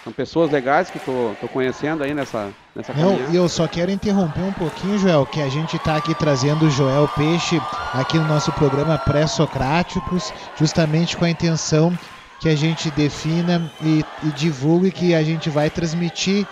são 0.08 0.12
pessoas 0.12 0.50
legais 0.50 0.90
que 0.90 0.98
tô, 0.98 1.32
tô 1.40 1.46
conhecendo 1.48 2.02
aí 2.02 2.14
nessa, 2.14 2.48
nessa 2.74 2.92
Não, 2.94 3.10
caminhada. 3.10 3.32
e 3.32 3.36
eu 3.36 3.46
só 3.48 3.68
quero 3.68 3.90
interromper 3.90 4.40
um 4.40 4.52
pouquinho, 4.52 4.98
Joel, 4.98 5.26
que 5.26 5.40
a 5.40 5.48
gente 5.50 5.78
tá 5.80 5.96
aqui 5.96 6.14
trazendo 6.14 6.66
o 6.66 6.70
Joel 6.70 7.06
Peixe 7.08 7.60
aqui 7.92 8.18
no 8.18 8.24
nosso 8.26 8.50
programa 8.52 8.96
Pré-Socráticos, 8.98 10.32
justamente 10.58 11.16
com 11.16 11.24
a 11.26 11.30
intenção 11.30 11.96
que 12.40 12.48
a 12.48 12.56
gente 12.56 12.90
defina 12.92 13.70
e, 13.82 14.04
e 14.22 14.26
divulgue 14.30 14.90
que 14.90 15.14
a 15.14 15.22
gente 15.22 15.50
vai 15.50 15.68
transmitir 15.68 16.46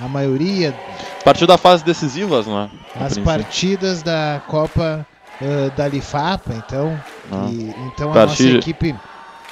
a 0.00 0.08
maioria 0.08 0.74
A 1.20 1.24
partir 1.24 1.46
da 1.46 1.58
fase 1.58 1.84
decisivas, 1.84 2.46
né? 2.46 2.70
a 2.94 3.04
as 3.04 3.12
princípio. 3.14 3.24
partidas 3.24 4.02
da 4.02 4.40
Copa 4.48 5.06
eh, 5.40 5.70
da 5.76 5.86
Lifapa, 5.86 6.54
então, 6.54 6.98
Ah. 7.30 7.46
e- 7.50 7.74
então 7.86 8.10
a 8.10 8.14
Partir- 8.14 8.44
nossa 8.44 8.58
equipe 8.58 8.94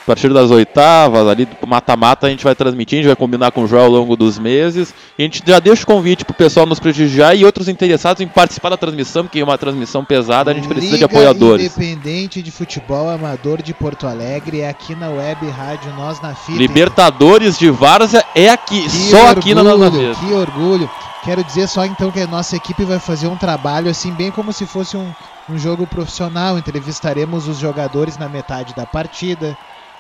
A 0.03 0.07
partir 0.07 0.33
das 0.33 0.51
oitavas, 0.51 1.29
ali 1.29 1.45
do 1.45 1.67
mata-mata, 1.67 2.27
a 2.27 2.31
gente 2.31 2.43
vai 2.43 2.55
transmitir, 2.55 2.99
a 2.99 3.03
gente 3.03 3.07
vai 3.07 3.17
combinar 3.17 3.53
com 3.53 3.65
o 3.65 3.67
Joel 3.67 3.85
ao 3.85 3.91
longo 3.91 4.17
dos 4.17 4.39
meses. 4.39 4.95
E 5.19 5.23
a 5.23 5.25
gente 5.25 5.43
já 5.47 5.59
deixa 5.59 5.85
o 5.85 5.87
convite 5.87 6.25
pro 6.25 6.35
pessoal 6.35 6.67
nos 6.67 6.81
prestigiar 6.81 7.37
e 7.37 7.45
outros 7.45 7.69
interessados 7.69 8.21
em 8.21 8.27
participar 8.27 8.71
da 8.71 8.77
transmissão, 8.77 9.25
porque 9.25 9.41
é 9.41 9.45
uma 9.45 9.59
transmissão 9.59 10.05
pesada, 10.05 10.51
a 10.51 10.55
gente 10.55 10.67
precisa 10.67 10.97
de 10.97 11.03
Liga 11.03 11.07
apoiadores. 11.07 11.67
Independente 11.67 12.43
de 12.43 12.51
Futebol 12.51 13.11
Amador 13.11 13.63
de 13.63 13.75
Porto 13.75 14.07
Alegre, 14.07 14.61
é 14.61 14.71
aqui 14.71 14.95
na 14.95 15.11
Web 15.11 15.49
Rádio 15.51 15.93
Nós 15.95 16.21
na 16.21 16.35
Fita. 16.35 16.59
Libertadores 16.59 17.59
de 17.59 17.71
Várzea 17.71 18.25
é 18.35 18.49
aqui, 18.49 18.83
Que 18.83 18.91
só 18.91 19.29
aqui 19.29 19.55
na 19.55 19.63
Nova 19.63 19.85
orgulho, 19.85 20.15
Vida. 20.15 20.27
Que 20.27 20.33
orgulho. 20.33 20.91
Quero 21.23 21.45
dizer 21.45 21.69
só 21.69 21.85
então 21.85 22.11
que 22.11 22.21
a 22.21 22.27
nossa 22.27 22.57
equipe 22.57 22.83
vai 22.85 22.99
fazer 22.99 23.29
um 23.29 23.37
trabalho 23.37 23.91
assim, 23.91 24.11
bem 24.13 24.31
como 24.31 24.53
se 24.53 24.65
fosse 24.65 24.97
um, 24.97 25.13
um 25.51 25.59
jogo 25.59 25.87
profissional. 25.87 26.57
Entrevistaremos 26.57 27.47
os 27.47 27.59
jogadores 27.59 28.17
na 28.17 28.29
metade 28.29 28.75
da 28.75 28.87
partida. 28.87 29.57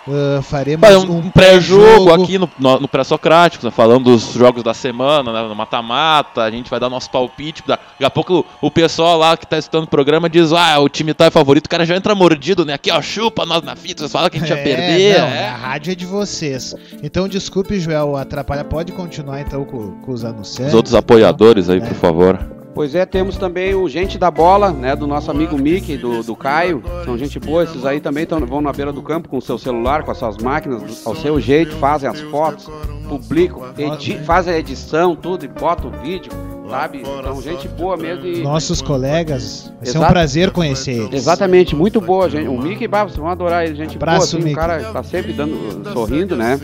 Ah, 0.08 0.40
faremos 0.42 0.80
Vai, 0.80 0.96
um, 0.96 1.18
um 1.18 1.30
pré-jogo 1.30 2.12
aqui 2.12 2.38
no, 2.38 2.48
no, 2.58 2.80
no 2.80 2.88
pré-socrático, 2.88 3.64
né, 3.64 3.70
falando 3.70 4.04
dos 4.04 4.32
jogos 4.32 4.62
da 4.62 4.74
semana, 4.74 5.32
né, 5.32 5.42
no 5.48 5.54
mata-mata, 5.54 6.42
a 6.42 6.50
gente 6.50 6.70
vai 6.70 6.80
dar 6.80 6.88
nosso 6.88 7.10
palpite. 7.10 7.62
Daqui 7.66 8.04
a 8.04 8.10
pouco 8.10 8.46
o, 8.62 8.66
o 8.66 8.70
pessoal 8.70 9.18
lá 9.18 9.36
que 9.36 9.46
tá 9.46 9.58
estudando 9.58 9.84
o 9.84 9.90
programa 9.90 10.28
diz, 10.28 10.52
ah, 10.52 10.78
o 10.80 10.88
time 10.88 11.12
tá 11.14 11.26
é 11.26 11.30
favorito, 11.30 11.66
o 11.66 11.70
cara 11.70 11.84
já 11.84 11.96
entra 11.96 12.14
mordido, 12.14 12.64
né? 12.64 12.74
Aqui, 12.74 12.90
ó, 12.90 13.00
chupa 13.02 13.44
nós 13.46 13.62
na 13.62 13.76
fita, 13.76 14.00
vocês 14.02 14.12
falam 14.12 14.30
que 14.30 14.36
a 14.38 14.40
gente 14.40 14.50
ia 14.50 14.58
É, 14.58 14.62
perder. 14.62 15.18
não, 15.20 15.26
é. 15.28 15.48
A 15.48 15.56
rádio 15.56 15.92
é 15.92 15.94
de 15.94 16.06
vocês. 16.06 16.74
Então, 17.02 17.28
desculpe, 17.28 17.78
Joel, 17.80 18.16
atrapalha. 18.16 18.64
Pode 18.64 18.92
continuar 18.92 19.40
então 19.40 19.64
com, 19.64 20.00
com 20.00 20.12
os 20.12 20.24
anunciantes. 20.24 20.68
Os 20.68 20.74
outros 20.74 20.94
apoiadores 20.94 21.68
aí, 21.68 21.78
É. 21.78 21.80
por 21.80 21.94
favor. 21.94 22.59
Pois 22.74 22.94
é, 22.94 23.04
temos 23.04 23.36
também 23.36 23.74
o 23.74 23.88
Gente 23.88 24.16
da 24.16 24.30
Bola, 24.30 24.70
né, 24.70 24.94
do 24.94 25.06
nosso 25.06 25.30
amigo 25.30 25.58
Mickey, 25.58 25.96
do, 25.96 26.22
do 26.22 26.36
Caio. 26.36 26.82
São 27.04 27.18
gente 27.18 27.38
boa, 27.38 27.64
esses 27.64 27.84
aí 27.84 28.00
também 28.00 28.24
tão, 28.24 28.38
vão 28.46 28.60
na 28.60 28.72
beira 28.72 28.92
do 28.92 29.02
campo 29.02 29.28
com 29.28 29.38
o 29.38 29.42
seu 29.42 29.58
celular, 29.58 30.04
com 30.04 30.10
as 30.10 30.18
suas 30.18 30.36
máquinas, 30.38 31.06
ao 31.06 31.14
seu 31.16 31.40
jeito, 31.40 31.74
fazem 31.76 32.08
as 32.08 32.20
fotos, 32.20 32.68
publicam, 33.08 33.62
edi 33.76 34.18
fazem 34.24 34.54
a 34.54 34.58
edição, 34.58 35.16
tudo, 35.16 35.44
e 35.44 35.48
botam 35.48 35.90
o 35.90 36.02
vídeo, 36.02 36.30
sabe? 36.68 37.02
São 37.04 37.42
gente 37.42 37.68
boa 37.68 37.96
mesmo. 37.96 38.24
E, 38.24 38.42
Nossos 38.42 38.80
colegas. 38.80 39.72
Vai 39.78 39.86
ser 39.86 39.98
um 39.98 40.06
prazer 40.06 40.50
conhecer 40.52 40.92
eles. 40.92 41.14
Exatamente, 41.14 41.74
muito 41.74 42.00
boa, 42.00 42.30
gente. 42.30 42.48
O 42.48 42.56
Mickey, 42.56 42.86
bah, 42.86 43.04
vocês 43.04 43.18
vão 43.18 43.28
adorar 43.28 43.64
ele, 43.64 43.74
gente 43.74 43.96
Abraço, 43.96 44.36
boa, 44.36 44.44
assim, 44.44 44.52
o 44.52 44.56
cara 44.56 44.92
tá 44.92 45.02
sempre 45.02 45.32
dando, 45.32 45.56
sorrindo, 45.92 46.36
né? 46.36 46.58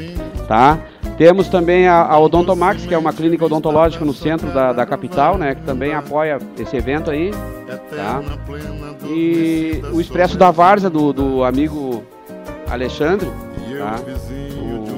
Tá? 0.47 0.79
Temos 1.17 1.49
também 1.49 1.89
a, 1.89 2.03
a 2.03 2.19
Odontomax, 2.19 2.85
que 2.85 2.95
é 2.95 2.99
uma 2.99 3.13
clínica 3.13 3.45
odontológica 3.45 4.05
no 4.05 4.13
centro 4.13 4.53
da, 4.53 4.73
da 4.73 4.85
capital, 4.85 5.39
né? 5.39 5.55
Que 5.55 5.63
também 5.63 5.95
apoia 5.95 6.39
esse 6.59 6.77
evento 6.77 7.11
aí, 7.11 7.31
tá? 7.91 8.23
E 9.09 9.81
o 9.93 10.01
Expresso 10.01 10.37
da 10.37 10.51
Várzea, 10.51 10.91
do, 10.91 11.13
do 11.15 11.43
amigo 11.43 12.05
Alexandre, 12.69 13.31
tá? 13.79 13.99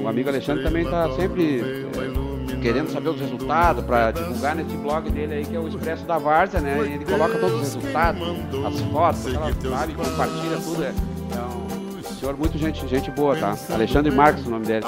O 0.03 0.07
amigo 0.07 0.27
Alexandre 0.27 0.63
também 0.63 0.85
tá 0.85 1.09
sempre 1.11 1.61
eh, 1.61 2.55
querendo 2.61 2.91
saber 2.91 3.09
os 3.09 3.19
resultados 3.19 3.85
para 3.85 4.11
divulgar 4.11 4.55
nesse 4.55 4.75
blog 4.75 5.09
dele 5.09 5.35
aí, 5.35 5.45
que 5.45 5.55
é 5.55 5.59
o 5.59 5.67
Expresso 5.69 6.05
da 6.05 6.17
Várzea, 6.17 6.59
né? 6.59 6.79
E 6.85 6.93
ele 6.95 7.05
coloca 7.05 7.37
todos 7.37 7.55
os 7.55 7.61
resultados, 7.61 8.21
as 8.65 8.81
fotos, 8.91 9.21
sabe? 9.69 9.93
Compartilha 9.93 10.57
tudo. 10.57 10.83
É, 10.83 10.93
senhor 12.19 12.35
muito 12.37 12.57
gente, 12.57 12.85
gente 12.87 13.09
boa, 13.11 13.35
tá? 13.35 13.55
Alexandre 13.73 14.11
Marques, 14.11 14.45
o 14.45 14.49
nome 14.49 14.65
dele. 14.65 14.85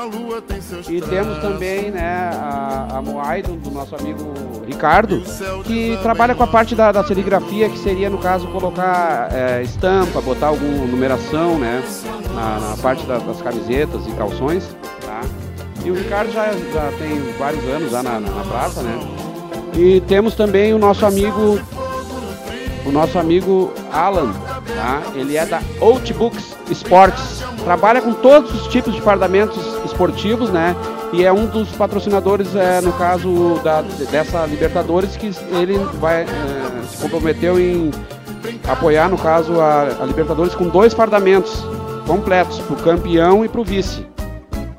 E 0.89 1.01
temos 1.01 1.37
também, 1.39 1.89
né, 1.91 2.29
a, 2.33 2.87
a 2.97 3.01
Moai 3.01 3.41
do, 3.41 3.53
do 3.55 3.71
nosso 3.71 3.95
amigo 3.95 4.33
Ricardo, 4.67 5.21
que 5.63 5.97
trabalha 6.01 6.35
com 6.35 6.43
a 6.43 6.47
parte 6.47 6.75
da, 6.75 6.91
da 6.91 7.03
serigrafia, 7.03 7.69
que 7.69 7.77
seria, 7.77 8.09
no 8.09 8.17
caso, 8.17 8.47
colocar 8.47 9.29
é, 9.33 9.61
estampa, 9.63 10.19
botar 10.21 10.47
alguma 10.47 10.85
numeração, 10.85 11.57
né, 11.57 11.81
na, 12.35 12.69
na 12.71 12.77
parte 12.77 13.05
da- 13.05 13.19
das 13.19 13.41
camisetas 13.41 14.05
e 14.07 14.11
calções, 14.11 14.75
tá? 15.05 15.21
E 15.83 15.89
o 15.89 15.95
Ricardo 15.95 16.31
já, 16.31 16.51
já 16.51 16.91
tem 16.99 17.19
vários 17.39 17.63
anos 17.65 17.91
lá 17.91 18.03
na, 18.03 18.19
na, 18.19 18.29
na 18.29 18.43
praça, 18.43 18.81
né? 18.81 18.99
E 19.75 20.01
temos 20.01 20.35
também 20.35 20.73
o 20.73 20.77
nosso 20.77 21.05
amigo, 21.05 21.59
o 22.85 22.91
nosso 22.91 23.17
amigo 23.17 23.71
Alan, 23.91 24.31
tá? 24.75 25.01
Ele 25.15 25.37
é 25.37 25.45
da 25.45 25.61
Outbooks 25.79 26.55
Sports, 26.69 27.43
trabalha 27.63 28.01
com 28.01 28.13
todos 28.13 28.53
os 28.53 28.67
tipos 28.67 28.93
de 28.93 29.01
fardamentos 29.01 29.57
esportivos, 29.85 30.49
né? 30.49 30.75
E 31.13 31.25
é 31.25 31.31
um 31.31 31.45
dos 31.45 31.69
patrocinadores, 31.71 32.55
é, 32.55 32.79
no 32.81 32.93
caso 32.93 33.59
da, 33.63 33.81
dessa 33.81 34.45
Libertadores, 34.45 35.17
que 35.17 35.31
ele 35.51 35.77
vai, 35.99 36.23
é, 36.23 36.27
se 36.89 36.97
comprometeu 36.97 37.59
em 37.59 37.91
apoiar, 38.67 39.09
no 39.09 39.17
caso, 39.17 39.59
a, 39.59 39.81
a 40.01 40.05
Libertadores 40.05 40.55
com 40.55 40.67
dois 40.67 40.93
fardamentos 40.93 41.65
completos, 42.07 42.59
para 42.59 42.73
o 42.73 42.77
campeão 42.77 43.43
e 43.45 43.49
para 43.49 43.61
o 43.61 43.63
vice, 43.63 44.05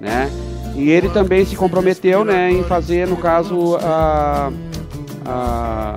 né? 0.01 0.31
E 0.75 0.91
ele 0.91 1.09
também 1.11 1.45
se 1.45 1.55
comprometeu, 1.55 2.25
né, 2.25 2.51
em 2.51 2.65
fazer, 2.65 3.07
no 3.07 3.17
caso, 3.17 3.77
a, 3.77 4.51
a 5.25 5.97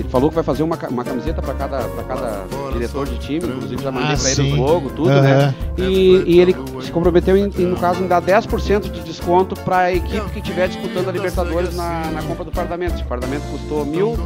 ele, 0.00 0.08
falou 0.08 0.28
que 0.28 0.34
vai 0.34 0.44
fazer 0.44 0.62
uma, 0.62 0.76
uma 0.90 1.04
camiseta 1.04 1.40
para 1.42 1.54
cada, 1.54 1.78
pra 1.78 2.04
cada 2.04 2.44
diretor 2.72 3.06
de 3.06 3.18
time, 3.18 3.46
inclusive 3.46 3.82
já 3.82 3.90
mandei 3.92 4.14
Ah, 4.14 4.16
para 4.16 4.30
ele 4.30 4.42
sim. 4.42 4.58
o 4.58 4.62
logo, 4.62 4.90
tudo, 4.90 5.10
Aham. 5.10 5.22
né? 5.22 5.54
E, 5.78 6.24
e 6.26 6.40
ele 6.40 6.54
se 6.82 6.90
comprometeu, 6.92 7.36
em, 7.36 7.50
em, 7.58 7.66
no 7.66 7.76
caso, 7.76 8.02
em 8.02 8.06
dar 8.06 8.20
10% 8.22 8.90
de 8.90 9.00
desconto 9.00 9.54
para 9.56 9.78
a 9.78 9.92
equipe 9.94 10.28
que 10.30 10.38
estiver 10.38 10.68
disputando 10.68 11.08
a 11.08 11.12
Libertadores 11.12 11.74
na, 11.76 12.10
na 12.10 12.22
compra 12.22 12.44
do 12.44 12.50
fardamento. 12.52 12.96
Se 12.98 13.02
o 13.02 13.06
fardamento 13.06 13.42
custou 13.50 13.84
mil, 13.84 14.16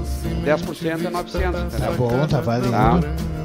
10% 0.44 1.06
é 1.06 1.11
900, 1.11 1.61
Tá 1.72 1.90
bom, 1.96 2.26
tá 2.28 2.40
valendo. 2.40 2.70
Tá? 2.70 3.00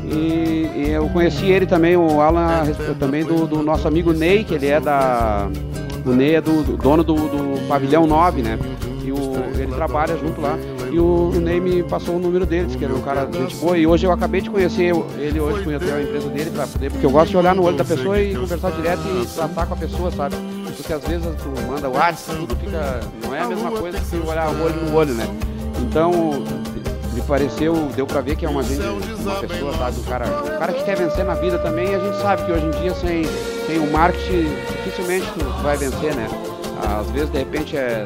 E, 0.06 0.70
e 0.76 0.90
eu 0.92 1.10
conheci 1.10 1.46
ele 1.46 1.66
também, 1.66 1.98
o 1.98 2.22
Alan, 2.22 2.64
também 3.00 3.24
do, 3.24 3.48
do 3.48 3.64
nosso 3.64 3.88
amigo 3.88 4.14
Ney, 4.14 4.44
que 4.44 4.54
ele 4.54 4.68
é 4.68 4.80
da. 4.80 5.48
O 6.06 6.10
Ney 6.12 6.36
é 6.36 6.42
do, 6.42 6.62
do 6.64 6.78
dono 6.78 7.04
do, 7.04 7.16
do 7.16 7.68
pavilhão 7.68 8.06
9, 8.06 8.44
né? 8.44 8.60
E 9.04 9.12
o, 9.12 9.34
ele 9.60 9.72
trabalha 9.74 10.16
junto 10.18 10.40
lá. 10.42 10.58
E 10.96 11.00
o, 11.00 11.30
o 11.30 11.42
Ney 11.42 11.60
me 11.60 11.84
passou 11.84 12.16
o 12.16 12.20
número 12.20 12.46
dele, 12.46 12.68
disse 12.68 12.78
que 12.78 12.86
era 12.86 12.94
um 12.96 13.02
cara 13.02 13.26
de 13.26 13.38
gente 13.38 13.58
boa. 13.58 13.78
E 13.78 13.86
hoje 13.86 14.06
eu 14.08 14.14
acabei 14.14 14.40
de 14.40 14.50
conhecer 14.50 14.96
ele 15.20 15.42
hoje, 15.42 15.62
fui 15.66 15.76
até 15.76 15.92
a 15.92 16.02
empresa 16.02 16.30
dele 16.30 16.52
pra 16.52 16.66
poder, 16.66 16.90
porque 16.90 17.06
eu 17.06 17.12
gosto 17.12 17.32
de 17.32 17.38
olhar 17.38 17.54
no 17.54 17.64
olho 17.64 17.76
da 17.76 17.84
pessoa 17.84 18.18
e 18.18 18.34
conversar 18.34 18.72
direto 18.72 19.02
e 19.02 19.26
tratar 19.26 19.66
com 19.66 19.74
a 19.74 19.78
pessoa, 19.78 20.10
sabe? 20.10 20.38
Porque 20.78 20.94
às 20.94 21.04
vezes 21.04 21.28
tu 21.44 21.68
manda 21.68 21.90
o 21.90 21.94
WhatsApp, 21.96 22.40
tudo 22.40 22.56
fica. 22.56 23.02
Não 23.26 23.36
é 23.36 23.42
a 23.42 23.46
mesma 23.46 23.72
coisa 23.72 24.00
que 24.00 24.16
olhar 24.16 24.50
o 24.50 24.64
olho 24.64 24.76
no 24.86 24.96
olho, 24.96 25.14
né? 25.16 25.28
Então, 25.82 26.12
me 27.14 27.22
pareceu, 27.24 27.74
deu 27.94 28.08
pra 28.08 28.22
ver 28.22 28.38
que 28.38 28.46
é 28.46 28.50
uma 28.50 28.64
gente, 28.64 28.82
uma 28.82 29.36
pessoa, 29.36 29.74
sabe, 29.74 30.00
um 30.00 30.04
cara, 30.04 30.26
um 30.26 30.60
cara 30.60 30.72
que 30.72 30.84
quer 30.86 30.96
vencer 30.96 31.26
na 31.26 31.34
vida 31.34 31.60
também, 31.60 31.90
e 31.90 31.96
a 31.96 32.00
gente 32.00 32.22
sabe 32.22 32.46
que 32.46 32.54
hoje 32.54 32.68
em 32.68 32.72
dia 32.72 32.94
sem, 32.94 33.26
sem 33.68 33.80
o 33.80 33.92
marketing 33.92 34.48
dificilmente 34.78 35.26
tu 35.38 35.44
vai 35.62 35.76
vencer, 35.76 36.16
né? 36.16 36.30
Às 37.02 37.12
vezes 37.12 37.30
de 37.32 37.38
repente 37.40 37.76
é 37.76 38.06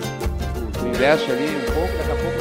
tu, 0.74 0.88
investe 0.88 1.32
ali 1.32 1.46
um 1.46 1.72
pouco, 1.72 1.98
daqui 2.00 2.12
a 2.12 2.16
pouco 2.16 2.39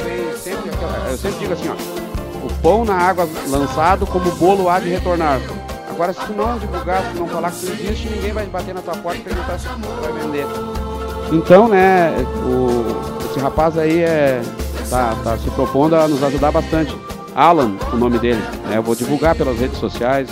eu 1.18 1.31
sempre 1.33 1.38
digo 1.40 1.52
assim, 1.52 1.68
ó, 1.68 2.46
o 2.46 2.62
pão 2.62 2.85
na 2.85 2.94
água 2.94 3.28
lançado 3.48 4.07
como 4.07 4.31
bolo 4.37 4.68
há 4.68 4.78
de 4.78 4.88
retornar. 4.88 5.40
Agora 5.90 6.12
se 6.12 6.33
não 6.33 6.57
divulgar, 6.59 7.02
se 7.11 7.18
não 7.18 7.26
falar 7.26 7.50
que 7.50 7.66
tu 7.66 7.72
existe, 7.72 8.09
ninguém 8.09 8.33
vai 8.33 8.46
bater 8.46 8.72
na 8.72 8.81
tua 8.81 8.94
porta 8.94 9.18
e 9.18 9.22
perguntar 9.22 9.59
se 9.59 9.66
vai 9.66 10.12
vender. 10.12 10.46
Então, 11.33 11.68
né, 11.68 12.14
o, 12.46 13.26
esse 13.28 13.40
rapaz 13.40 13.76
aí 13.76 14.00
é, 14.00 14.40
tá, 14.88 15.16
tá 15.24 15.37
se 15.38 15.50
propondo 15.50 15.96
a 15.96 16.07
nos 16.07 16.22
ajudar 16.22 16.52
bastante. 16.52 16.96
Alan, 17.35 17.72
o 17.92 17.96
nome 17.96 18.18
dele, 18.20 18.40
né, 18.68 18.76
eu 18.76 18.83
vou 18.83 18.94
divulgar 18.94 19.35
pelas 19.35 19.59
redes 19.59 19.78
sociais. 19.78 20.28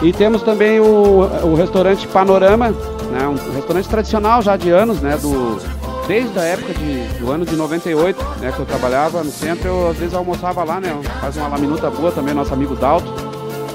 E 0.00 0.12
temos 0.12 0.42
também 0.42 0.78
o, 0.78 1.28
o 1.42 1.54
restaurante 1.56 2.06
Panorama, 2.06 2.70
né, 2.70 3.26
um 3.26 3.54
restaurante 3.54 3.88
tradicional 3.88 4.40
já 4.42 4.56
de 4.56 4.70
anos, 4.70 5.00
né, 5.00 5.16
do, 5.16 5.58
desde 6.06 6.38
a 6.38 6.42
época 6.42 6.74
de, 6.74 7.02
do 7.18 7.30
ano 7.30 7.44
de 7.44 7.56
98, 7.56 8.24
né, 8.40 8.52
que 8.54 8.60
eu 8.60 8.66
trabalhava 8.66 9.22
no 9.22 9.30
centro, 9.30 9.68
eu 9.68 9.88
às 9.90 9.96
vezes 9.96 10.14
almoçava 10.14 10.62
lá, 10.64 10.80
né, 10.80 10.94
faz 11.20 11.36
uma 11.36 11.48
laminuta 11.48 11.90
boa 11.90 12.10
também, 12.12 12.34
nosso 12.34 12.52
amigo 12.52 12.74
Dalto, 12.76 13.10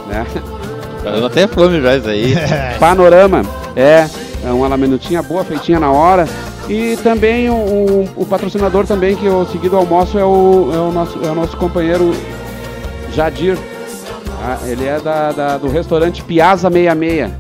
né. 0.08 0.26
Dando 1.04 1.26
até 1.26 1.48
fome 1.48 1.82
já 1.82 1.96
isso 1.98 2.10
aí. 2.10 2.36
Panorama, 2.80 3.42
é, 3.76 4.08
é 4.46 4.52
uma 4.52 4.68
laminutinha 4.68 5.22
boa, 5.24 5.44
feitinha 5.44 5.80
na 5.80 5.92
hora. 5.92 6.28
E 6.68 6.98
também 6.98 7.50
o, 7.50 7.54
o- 7.56 8.10
o 8.18 8.26
patrocinador 8.26 8.86
também 8.86 9.15
que 9.15 9.26
eu 9.26 9.46
segui 9.52 9.70
do 9.70 9.78
almoço 9.78 10.20
é 10.20 10.24
o, 10.26 10.70
é 10.74 10.78
o, 10.78 10.92
nosso, 10.92 11.20
é 11.26 11.32
o 11.32 11.36
nosso 11.36 11.58
companheiro 11.58 12.13
Jadir. 13.15 13.58
Ah, 14.44 14.58
ele 14.68 14.86
é 14.86 15.00
da, 15.00 15.32
da- 15.32 15.58
do 15.58 15.68
restaurante 15.68 16.22
Piazza 16.24 16.70
66. 16.70 17.32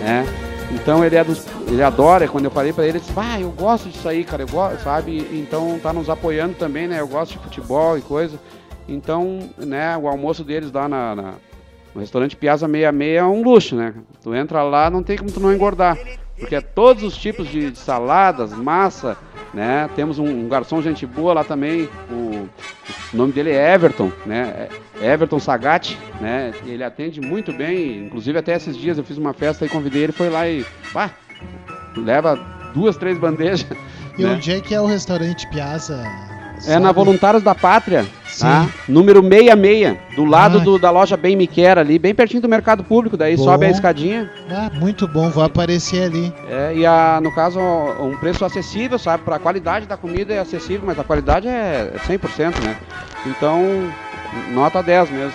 Né? 0.00 0.26
Então 0.72 1.02
ele 1.04 1.16
é 1.16 1.24
dos. 1.24 1.42
Ele 1.66 1.82
adora, 1.82 2.28
quando 2.28 2.44
eu 2.44 2.50
falei 2.50 2.72
pra 2.72 2.84
ele, 2.84 2.98
ele 2.98 3.00
disse, 3.00 3.12
ah, 3.16 3.40
eu 3.40 3.50
gosto 3.50 3.88
disso 3.88 4.08
aí, 4.08 4.22
cara, 4.22 4.42
eu 4.42 4.48
gosto, 4.48 4.82
sabe? 4.82 5.18
Então 5.32 5.78
tá 5.82 5.92
nos 5.92 6.08
apoiando 6.10 6.54
também, 6.54 6.86
né? 6.86 7.00
Eu 7.00 7.08
gosto 7.08 7.32
de 7.32 7.38
futebol 7.38 7.96
e 7.98 8.02
coisa. 8.02 8.38
Então, 8.88 9.40
né, 9.56 9.96
o 9.96 10.06
almoço 10.06 10.44
deles 10.44 10.70
lá 10.70 10.88
na, 10.88 11.14
na- 11.16 11.34
no 11.94 12.00
restaurante 12.00 12.36
Piazza 12.36 12.66
66 12.66 13.16
é 13.16 13.24
um 13.24 13.42
luxo, 13.42 13.76
né? 13.76 13.94
Tu 14.22 14.34
entra 14.34 14.62
lá, 14.62 14.90
não 14.90 15.02
tem 15.02 15.16
como 15.16 15.30
tu 15.32 15.40
não 15.40 15.52
engordar. 15.54 15.96
Porque 16.38 16.56
é 16.56 16.60
todos 16.60 17.02
os 17.04 17.16
tipos 17.16 17.48
de, 17.48 17.70
de 17.70 17.78
saladas, 17.78 18.52
massa, 18.52 19.16
né? 19.54 19.88
Temos 19.96 20.18
um, 20.18 20.26
um 20.26 20.48
garçom 20.48 20.82
gente 20.82 21.06
boa 21.06 21.32
lá 21.32 21.44
também, 21.44 21.88
o, 22.10 22.14
o 22.14 23.16
nome 23.16 23.32
dele 23.32 23.50
é 23.50 23.72
Everton, 23.74 24.10
né? 24.26 24.68
É 25.00 25.12
Everton 25.12 25.38
Sagatti, 25.38 25.96
né? 26.20 26.52
Ele 26.66 26.82
atende 26.84 27.20
muito 27.20 27.52
bem, 27.52 28.04
inclusive 28.06 28.36
até 28.38 28.54
esses 28.54 28.76
dias 28.76 28.98
eu 28.98 29.04
fiz 29.04 29.16
uma 29.16 29.32
festa 29.32 29.64
e 29.64 29.68
convidei 29.68 30.02
ele, 30.02 30.12
foi 30.12 30.28
lá 30.28 30.46
e, 30.48 30.66
pá, 30.92 31.10
leva 31.96 32.38
duas, 32.74 32.96
três 32.96 33.18
bandejas. 33.18 33.66
E 34.18 34.22
né? 34.22 34.32
onde 34.34 34.52
é 34.52 34.60
que 34.60 34.74
é 34.74 34.80
o 34.80 34.86
restaurante 34.86 35.46
Piazza? 35.48 36.02
É 36.68 36.78
na? 36.78 36.92
Voluntários 36.92 37.42
da 37.42 37.52
Pátria, 37.54 38.06
Sim. 38.26 38.44
tá? 38.44 38.68
número 38.88 39.20
66, 39.20 39.96
do 40.14 40.24
lado 40.24 40.58
Ah. 40.58 40.62
do- 40.62 40.78
da 40.78 40.88
loja 40.90 41.16
Bem 41.16 41.34
Me 41.34 41.48
Quer 41.48 41.78
ali, 41.78 41.98
bem 41.98 42.14
pertinho 42.14 42.40
do 42.40 42.48
Mercado 42.48 42.84
Público, 42.84 43.16
daí 43.16 43.36
Bom. 43.36 43.42
sobe 43.42 43.66
a 43.66 43.70
escadinha. 43.70 44.30
Ah, 44.48 44.70
muito 44.72 45.08
bom, 45.08 45.28
vou 45.30 45.42
aparecer 45.42 46.04
ali. 46.04 46.32
É, 46.48 46.72
e 46.76 46.86
a, 46.86 47.18
no 47.20 47.34
caso, 47.34 47.58
um 47.58 48.16
preço 48.16 48.44
acessível, 48.44 48.98
sabe? 49.00 49.24
Para 49.24 49.36
a 49.36 49.40
qualidade 49.40 49.86
da 49.86 49.96
comida 49.96 50.32
é 50.32 50.38
acessível, 50.38 50.84
mas 50.86 50.98
a 50.98 51.02
qualidade 51.04 51.48
é 51.48 51.92
100%, 52.06 52.54
né? 52.62 52.76
Então, 53.26 53.60
nota 54.52 54.80
10 54.82 55.10
mesmo. 55.10 55.34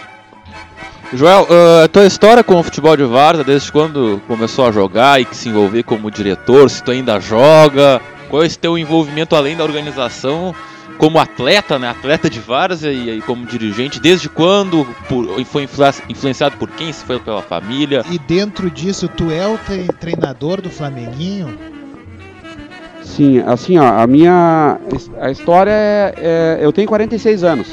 Joel, 1.13 1.48
ah, 1.50 1.88
tua 1.88 2.06
história 2.06 2.43
com 2.43 2.60
o 2.60 2.63
futebol 2.63 2.95
de 2.95 3.04
Várzea, 3.04 3.43
desde 3.43 3.72
quando 3.72 4.22
começou 4.28 4.67
a 4.67 4.72
jogar 4.72 5.19
e 5.19 5.26
que 5.26 5.36
se 5.36 5.50
envolver 5.50 5.84
como 5.84 6.12
diretor, 6.12 6.69
se 6.69 6.84
tu 6.84 6.91
ainda 6.91 7.19
joga, 7.19 8.00
qual 8.30 8.43
é 8.43 8.45
esse 8.45 8.60
teu 8.60 8.78
envolvimento 8.78 9.36
além 9.36 9.56
da 9.58 9.63
organização 9.63 10.54
como 11.00 11.17
atleta, 11.17 11.80
né? 11.80 11.89
Atleta 11.89 12.30
de 12.30 12.39
Várzea 12.39 12.91
e 12.91 13.10
aí 13.10 13.22
como 13.22 13.45
dirigente, 13.45 14.00
desde 14.00 14.30
quando 14.30 14.86
por- 15.08 15.26
foi 15.45 15.63
influ- 15.63 15.86
influenciado 16.10 16.58
por 16.58 16.69
quem? 16.69 16.91
Se 16.91 17.04
foi 17.06 17.17
pela 17.19 17.41
família? 17.41 18.04
E 18.12 18.19
dentro 18.19 18.69
disso, 18.69 19.08
tu 19.08 19.32
é 19.32 19.48
o 19.48 19.58
tre- 19.58 19.88
treinador 20.00 20.62
do 20.62 20.69
Flamenguinho? 20.69 21.58
Sim, 23.02 23.39
assim, 23.48 23.78
ó, 23.80 23.86
a 24.00 24.06
minha 24.06 24.78
a 25.19 25.32
história 25.32 25.72
é, 25.72 26.13
é- 26.17 26.60
eu 26.62 26.72
tenho 26.72 26.88
46 26.88 27.43
anos. 27.43 27.67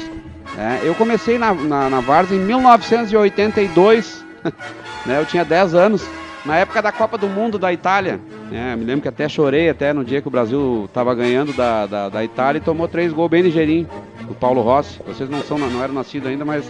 Né? 0.57 0.81
Eu 0.83 0.95
comecei 0.95 1.37
na, 1.37 1.53
na, 1.53 1.89
na 1.89 1.99
Várzea 2.01 2.35
em 2.35 2.41
1982, 2.41 4.25
né? 5.05 5.21
Eu 5.21 5.25
tinha 5.25 5.45
10 5.45 5.75
anos, 5.75 6.09
na 6.43 6.57
época 6.57 6.81
da 6.81 6.91
Copa 6.91 7.15
do 7.17 7.27
Mundo 7.27 7.59
da 7.59 7.71
Itália. 7.71 8.19
né? 8.49 8.75
Me 8.75 8.83
lembro 8.83 9.03
que 9.03 9.07
até 9.07 9.29
chorei 9.29 9.69
até 9.69 9.93
no 9.93 10.03
dia 10.03 10.19
que 10.19 10.27
o 10.27 10.31
Brasil 10.31 10.85
estava 10.85 11.13
ganhando 11.13 11.53
da, 11.53 11.85
da, 11.85 12.09
da 12.09 12.23
Itália 12.23 12.57
e 12.57 12.61
tomou 12.61 12.87
três 12.87 13.13
gols 13.13 13.29
bem 13.29 13.43
ligeirinho, 13.43 13.87
do 14.27 14.33
Paulo 14.33 14.61
Rossi. 14.61 14.99
Vocês 15.05 15.29
não 15.29 15.41
são, 15.41 15.59
não 15.59 15.83
eram 15.83 15.93
nascidos 15.93 16.27
ainda, 16.27 16.43
mas 16.43 16.69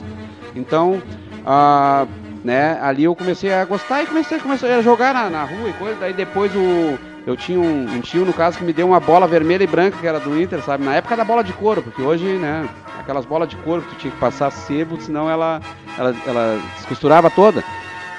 então, 0.53 1.01
ah, 1.45 2.05
né? 2.43 2.77
Ali 2.81 3.05
eu 3.05 3.15
comecei 3.15 3.53
a 3.53 3.63
gostar 3.63 4.03
e 4.03 4.05
comecei, 4.05 4.37
comecei 4.37 4.73
a 4.73 4.81
jogar 4.81 5.13
na, 5.13 5.29
na 5.29 5.43
rua 5.45 5.69
e 5.69 5.73
coisa. 5.73 5.97
Daí 5.99 6.13
depois 6.13 6.53
o 6.55 6.99
eu 7.27 7.35
tinha 7.35 7.59
um, 7.59 7.83
um 7.93 7.99
tio, 7.99 8.25
no 8.25 8.31
caso, 8.31 8.57
que 8.57 8.63
me 8.63 8.71
deu 8.71 8.87
uma 8.87 9.01
bola 9.01 9.27
vermelha 9.27 9.61
e 9.61 9.67
branca, 9.67 9.97
que 9.99 10.07
era 10.07 10.17
do 10.17 10.41
Inter, 10.41 10.63
sabe? 10.63 10.85
Na 10.85 10.95
época 10.95 11.13
da 11.13 11.25
bola 11.25 11.43
de 11.43 11.51
couro, 11.51 11.81
porque 11.83 12.01
hoje, 12.01 12.23
né, 12.23 12.65
aquelas 13.07 13.25
bolas 13.25 13.47
de 13.47 13.55
couro 13.57 13.81
que 13.83 13.89
tu 13.89 13.95
tinha 13.95 14.11
que 14.11 14.19
passar 14.19 14.51
sebo, 14.51 14.99
senão 14.99 15.29
ela, 15.29 15.61
ela, 15.97 16.13
ela 16.25 16.61
descosturava 16.75 17.29
toda. 17.29 17.63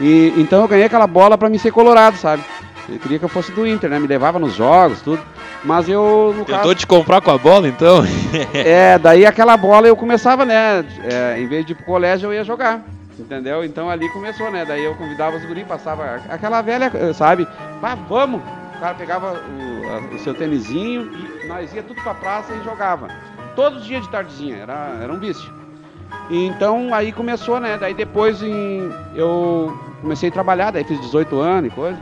E 0.01 0.33
então 0.38 0.62
eu 0.62 0.68
ganhei 0.68 0.87
aquela 0.87 1.07
bola 1.07 1.37
pra 1.37 1.51
me 1.51 1.59
ser 1.59 1.70
colorado, 1.70 2.16
sabe? 2.16 2.42
Ele 2.88 2.98
queria 2.98 3.18
que 3.18 3.24
eu 3.24 3.29
fosse 3.29 3.53
do 3.53 3.66
Inter, 3.66 3.90
né? 3.90 3.98
Me 3.98 4.07
levava 4.07 4.38
nos 4.38 4.55
jogos, 4.55 5.03
tudo. 5.03 5.20
Mas 5.62 5.88
eu, 5.90 6.33
no 6.35 6.44
Tentou 6.46 6.62
caso. 6.62 6.74
te 6.74 6.87
comprar 6.87 7.20
com 7.20 7.31
a 7.31 7.37
bola, 7.37 7.68
então? 7.68 8.03
É, 8.55 8.98
daí 8.98 9.27
aquela 9.27 9.57
bola 9.59 9.87
eu 9.87 9.96
começava, 9.96 10.46
né? 10.46 10.85
é, 11.05 11.38
em 11.38 11.46
vez 11.46 11.66
de 11.66 11.72
ir 11.72 11.74
pro 11.74 11.85
colégio, 11.85 12.29
eu 12.29 12.33
ia 12.35 12.44
jogar. 12.44 12.81
Entendeu? 13.18 13.62
Então 13.64 13.90
ali 13.90 14.09
começou, 14.11 14.51
né? 14.51 14.64
Daí 14.64 14.85
eu 14.85 14.94
convidava 14.94 15.37
os 15.37 15.44
guri, 15.44 15.64
passava 15.64 16.22
aquela 16.31 16.62
velha, 16.62 16.90
sabe? 17.12 17.46
Vá, 17.81 17.94
vamos! 17.94 18.40
O 18.77 18.81
cara 18.81 18.94
pegava 18.94 19.35
o, 19.35 20.14
o 20.14 20.18
seu 20.20 20.33
tênisinho 20.33 21.11
e 21.42 21.46
nós 21.46 21.74
ia 21.74 21.83
tudo 21.83 22.01
pra 22.01 22.14
praça 22.14 22.55
e 22.55 22.64
jogava. 22.64 23.09
Todos 23.59 23.81
os 23.81 23.87
dias 23.88 24.05
de 24.05 24.09
tardezinha, 24.09 24.59
era, 24.59 25.01
era 25.03 25.12
um 25.12 25.18
vício. 25.18 25.53
Então 26.31 26.94
aí 26.94 27.11
começou, 27.11 27.59
né? 27.59 27.77
Daí 27.77 27.92
depois 27.92 28.40
em- 28.40 28.88
eu 29.16 29.77
comecei 30.01 30.29
a 30.29 30.33
trabalhar, 30.33 30.71
daí 30.71 30.85
fiz 30.85 31.01
18 31.01 31.40
anos 31.40 31.73
e 31.73 31.75
coisa. 31.75 31.99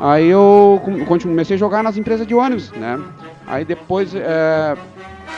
Aí 0.00 0.26
eu 0.26 0.82
comecei 1.06 1.54
a 1.54 1.58
jogar 1.58 1.84
nas 1.84 1.96
empresas 1.96 2.26
de 2.26 2.34
ônibus, 2.34 2.72
né? 2.72 3.00
Aí 3.46 3.64
depois, 3.64 4.16
é, 4.16 4.76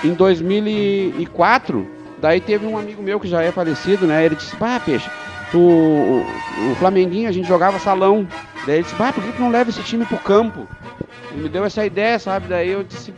em 0.02 0.14
2004, 0.14 1.86
daí 2.18 2.40
teve 2.40 2.64
um 2.66 2.78
amigo 2.78 3.02
meu 3.02 3.20
que 3.20 3.28
já 3.28 3.42
é 3.42 3.52
falecido, 3.52 4.06
né? 4.06 4.24
Ele 4.24 4.36
disse, 4.36 4.56
pá, 4.56 4.80
peixe, 4.80 5.10
tu, 5.52 5.58
o, 5.60 6.24
o 6.72 6.74
Flamenguinho, 6.76 7.28
a 7.28 7.32
gente 7.32 7.46
jogava 7.46 7.78
salão. 7.78 8.26
Daí 8.64 8.76
ele 8.76 8.84
disse, 8.84 8.94
pá, 8.94 9.12
por 9.12 9.22
que 9.22 9.32
tu 9.32 9.42
não 9.42 9.50
leva 9.50 9.68
esse 9.68 9.82
time 9.82 10.06
pro 10.06 10.16
campo? 10.16 10.66
Ele 11.30 11.42
me 11.42 11.48
deu 11.50 11.62
essa 11.66 11.84
ideia, 11.84 12.18
sabe? 12.18 12.48
Daí 12.48 12.70
eu 12.70 12.82
disse, 12.82 13.12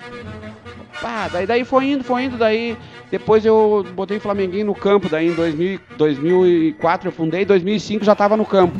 pá, 1.00 1.28
daí, 1.28 1.46
daí 1.46 1.64
foi 1.64 1.86
indo, 1.86 2.04
foi 2.04 2.24
indo, 2.24 2.36
daí 2.36 2.76
depois 3.10 3.44
eu 3.44 3.84
botei 3.94 4.18
o 4.18 4.20
Flamenguinho 4.20 4.66
no 4.66 4.74
campo, 4.74 5.08
daí 5.08 5.28
em 5.28 5.34
2000, 5.34 5.80
2004 5.96 7.08
eu 7.08 7.12
fundei, 7.12 7.42
em 7.42 7.46
2005 7.46 8.04
já 8.04 8.14
tava 8.14 8.36
no 8.36 8.44
campo. 8.44 8.76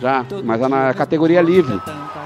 Já, 0.00 0.24
mas 0.44 0.60
na 0.60 0.92
categoria 0.92 1.40
livre. 1.40 1.80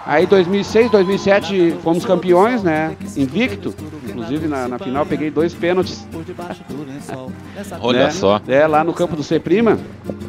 Aí 0.07 0.27
2006, 0.27 0.91
2007 0.91 1.77
fomos 1.83 2.05
campeões, 2.05 2.63
né? 2.63 2.97
Invicto. 3.17 3.75
Inclusive 4.09 4.49
na, 4.49 4.67
na 4.69 4.79
final 4.79 5.05
peguei 5.07 5.31
dois 5.31 5.55
pênaltis. 5.55 6.07
Olha 7.81 8.05
né? 8.05 8.11
só. 8.11 8.41
É, 8.49 8.67
lá 8.67 8.83
no 8.83 8.93
campo 8.93 9.15
do 9.15 9.23
C 9.23 9.39
Prima. 9.39 9.79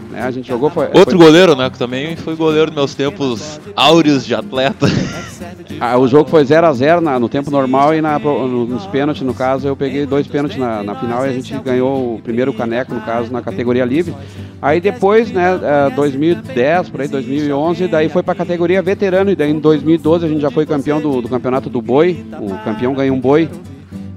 Né? 0.10 0.22
A 0.22 0.32
gente 0.32 0.48
jogou. 0.48 0.70
Foi, 0.70 0.88
Outro 0.88 1.18
foi- 1.18 1.26
goleiro, 1.26 1.56
né? 1.56 1.70
Que 1.70 1.78
também 1.78 2.16
foi 2.16 2.36
goleiro 2.36 2.68
nos 2.68 2.76
meus 2.76 2.96
tempos 2.96 3.60
áureos 3.76 4.26
de 4.26 4.36
atleta. 4.36 4.88
Ah, 5.80 5.98
o 5.98 6.08
jogo 6.08 6.30
foi 6.30 6.44
0x0 6.44 7.18
no 7.18 7.28
tempo 7.28 7.50
normal 7.50 7.96
e 7.96 8.02
na, 8.02 8.20
no- 8.20 8.68
nos 8.68 8.86
pênaltis, 8.86 9.24
no 9.24 9.34
caso, 9.34 9.68
eu 9.68 9.76
peguei 9.76 10.06
dois 10.06 10.28
pênaltis 10.28 10.56
na, 10.56 10.84
na 10.84 10.94
final 10.94 11.26
e 11.26 11.30
a 11.30 11.34
gente 11.34 11.58
ganhou 11.58 12.16
o 12.16 12.22
primeiro 12.22 12.54
caneco, 12.54 12.94
no 12.94 13.02
caso, 13.02 13.32
na 13.34 13.42
categoria 13.42 13.84
livre. 13.84 14.14
Aí 14.62 14.80
depois, 14.80 15.32
né, 15.32 15.60
eh, 15.60 15.90
2010, 15.96 16.90
por 16.90 17.02
aí, 17.02 17.08
2011, 17.08 17.88
daí 17.88 18.10
foi 18.10 18.22
pra 18.22 18.36
categoria 18.36 18.80
veterano 18.80 19.32
e 19.32 19.36
daí 19.36 19.50
em 19.50 19.58
2012 19.62 20.26
a 20.26 20.28
gente 20.30 20.42
já 20.42 20.52
foi 20.52 20.66
campeão 20.66 21.00
do, 21.00 21.22
do 21.22 21.30
campeonato 21.30 21.70
do 21.70 21.82
boi. 21.82 22.26
O 22.42 22.58
campeão 22.64 22.94
ganhou 22.94 23.16
um 23.16 23.20
boi, 23.20 23.50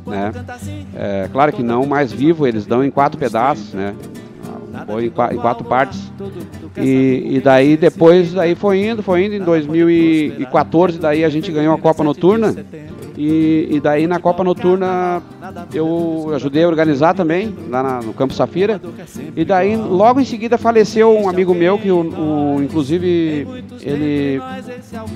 né? 0.07 0.33
É, 0.95 1.29
claro 1.33 1.53
que 1.53 1.63
não 1.63 1.87
mais 1.87 2.11
vivo, 2.13 2.47
eles 2.47 2.67
dão 2.67 2.83
em 2.85 2.91
quatro 2.91 3.19
pedaços, 3.19 3.73
né? 3.75 3.95
Um 4.83 4.85
boi 4.87 5.07
em, 5.07 5.11
qua- 5.11 5.33
em 5.33 5.37
quatro 5.37 5.65
partes. 5.65 6.11
E, 6.85 7.37
e 7.37 7.41
daí 7.41 7.77
depois 7.77 8.33
daí 8.33 8.55
foi 8.57 8.85
indo, 8.85 9.03
foi 9.05 9.25
indo 9.25 9.35
em 9.37 9.41
2014, 9.41 10.99
daí 10.99 11.25
a 11.25 11.29
gente 11.29 11.51
ganhou 11.53 11.75
a 11.75 11.79
Copa 11.79 12.03
Noturna. 12.03 12.53
E, 13.17 13.69
e 13.71 13.81
daí 13.81 14.07
na 14.07 14.19
Copa 14.19 14.43
Noturna 14.43 15.23
eu 15.73 16.33
ajudei 16.35 16.65
a 16.65 16.69
organizar 16.69 17.15
também, 17.15 17.55
lá 17.71 17.83
na- 17.83 18.03
no 18.03 18.13
Campo 18.13 18.35
Safira. 18.35 18.81
E 19.37 19.45
daí 19.45 19.77
logo 19.77 20.21
em 20.21 20.25
seguida 20.25 20.59
faleceu 20.59 21.17
um 21.17 21.29
amigo 21.29 21.55
meu, 21.55 21.79
que 21.79 21.91
o, 21.91 22.01
o- 22.01 22.63
inclusive 22.63 23.47
ele 23.83 24.41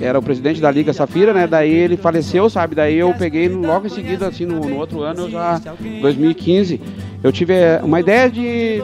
era 0.01 0.17
o 0.17 0.21
presidente 0.21 0.61
da 0.61 0.71
Liga 0.71 0.93
Safira, 0.93 1.33
né? 1.33 1.45
Daí 1.47 1.71
ele 1.73 1.97
faleceu, 1.97 2.49
sabe? 2.49 2.75
Daí 2.75 2.95
eu 2.97 3.13
peguei 3.13 3.49
logo 3.49 3.87
em 3.87 3.89
seguida, 3.89 4.27
assim, 4.27 4.45
no, 4.45 4.59
no 4.61 4.77
outro 4.77 5.01
ano, 5.01 5.23
eu 5.23 5.29
já, 5.29 5.59
2015, 6.01 6.79
eu 7.21 7.31
tive 7.33 7.53
eh, 7.53 7.81
uma 7.83 7.99
ideia 7.99 8.29
de 8.29 8.81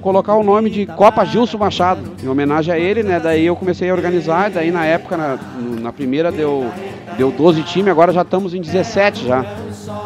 colocar 0.00 0.34
o 0.36 0.44
nome 0.44 0.70
de 0.70 0.86
Copa 0.86 1.24
Gilson 1.24 1.58
Machado, 1.58 2.00
em 2.22 2.28
homenagem 2.28 2.72
a 2.72 2.78
ele, 2.78 3.02
né? 3.02 3.18
Daí 3.18 3.44
eu 3.46 3.56
comecei 3.56 3.90
a 3.90 3.94
organizar, 3.94 4.50
daí 4.50 4.70
na 4.70 4.84
época, 4.84 5.16
na, 5.16 5.36
na 5.80 5.92
primeira 5.92 6.30
deu, 6.30 6.66
deu 7.18 7.30
12 7.32 7.62
times, 7.64 7.88
agora 7.90 8.12
já 8.12 8.22
estamos 8.22 8.35
em 8.54 8.60
17 8.60 9.26
já. 9.26 9.44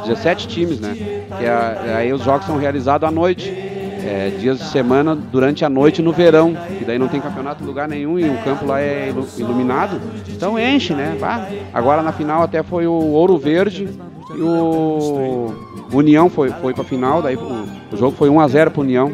17 0.06 0.46
times, 0.48 0.80
né? 0.80 0.94
Que 1.38 1.44
é- 1.44 1.94
aí 1.96 2.12
os 2.12 2.22
jogos 2.22 2.46
são 2.46 2.56
realizados 2.58 3.08
à 3.08 3.10
noite. 3.10 3.68
é, 4.02 4.30
dias 4.30 4.58
de 4.58 4.64
semana 4.64 5.14
durante 5.14 5.62
a 5.62 5.68
noite 5.68 6.00
no 6.00 6.10
verão, 6.10 6.54
que 6.78 6.86
daí 6.86 6.98
não 6.98 7.06
tem 7.06 7.20
campeonato 7.20 7.62
em 7.62 7.66
lugar 7.66 7.86
nenhum 7.86 8.18
e 8.18 8.24
o 8.30 8.38
campo 8.38 8.64
lá 8.64 8.80
é 8.80 9.10
ilu- 9.10 9.28
iluminado. 9.36 10.00
Então 10.26 10.58
enche, 10.58 10.94
né? 10.94 11.16
Vá. 11.20 11.46
Agora 11.72 12.00
na 12.02 12.10
final 12.10 12.42
até 12.42 12.62
foi 12.62 12.86
o 12.86 12.92
Ouro 12.92 13.36
Verde, 13.36 13.90
e 14.36 14.42
o 14.42 15.52
União 15.92 16.28
foi, 16.30 16.50
foi 16.50 16.72
pra 16.72 16.84
final, 16.84 17.20
daí 17.22 17.36
o, 17.36 17.66
o 17.92 17.96
jogo 17.96 18.16
foi 18.16 18.28
1x0 18.28 18.70
pro 18.70 18.82
União. 18.82 19.12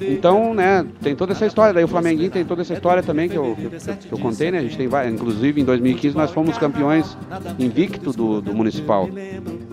Então, 0.00 0.52
né, 0.54 0.84
tem 1.00 1.14
toda 1.14 1.32
essa 1.32 1.46
história. 1.46 1.72
Daí 1.72 1.84
o 1.84 1.88
Flamenguinho 1.88 2.30
tem 2.30 2.44
toda 2.44 2.62
essa 2.62 2.74
história 2.74 3.02
também 3.02 3.28
que 3.28 3.36
eu, 3.36 3.56
que 3.56 3.64
eu, 3.66 3.70
que 3.96 4.12
eu 4.12 4.18
contei, 4.18 4.50
né? 4.50 4.58
A 4.58 4.62
gente 4.62 4.76
tem 4.76 4.88
várias, 4.88 5.14
inclusive 5.14 5.60
em 5.60 5.64
2015 5.64 6.16
nós 6.16 6.30
fomos 6.30 6.58
campeões 6.58 7.16
invicto 7.58 8.12
do, 8.12 8.40
do 8.40 8.52
Municipal. 8.54 9.08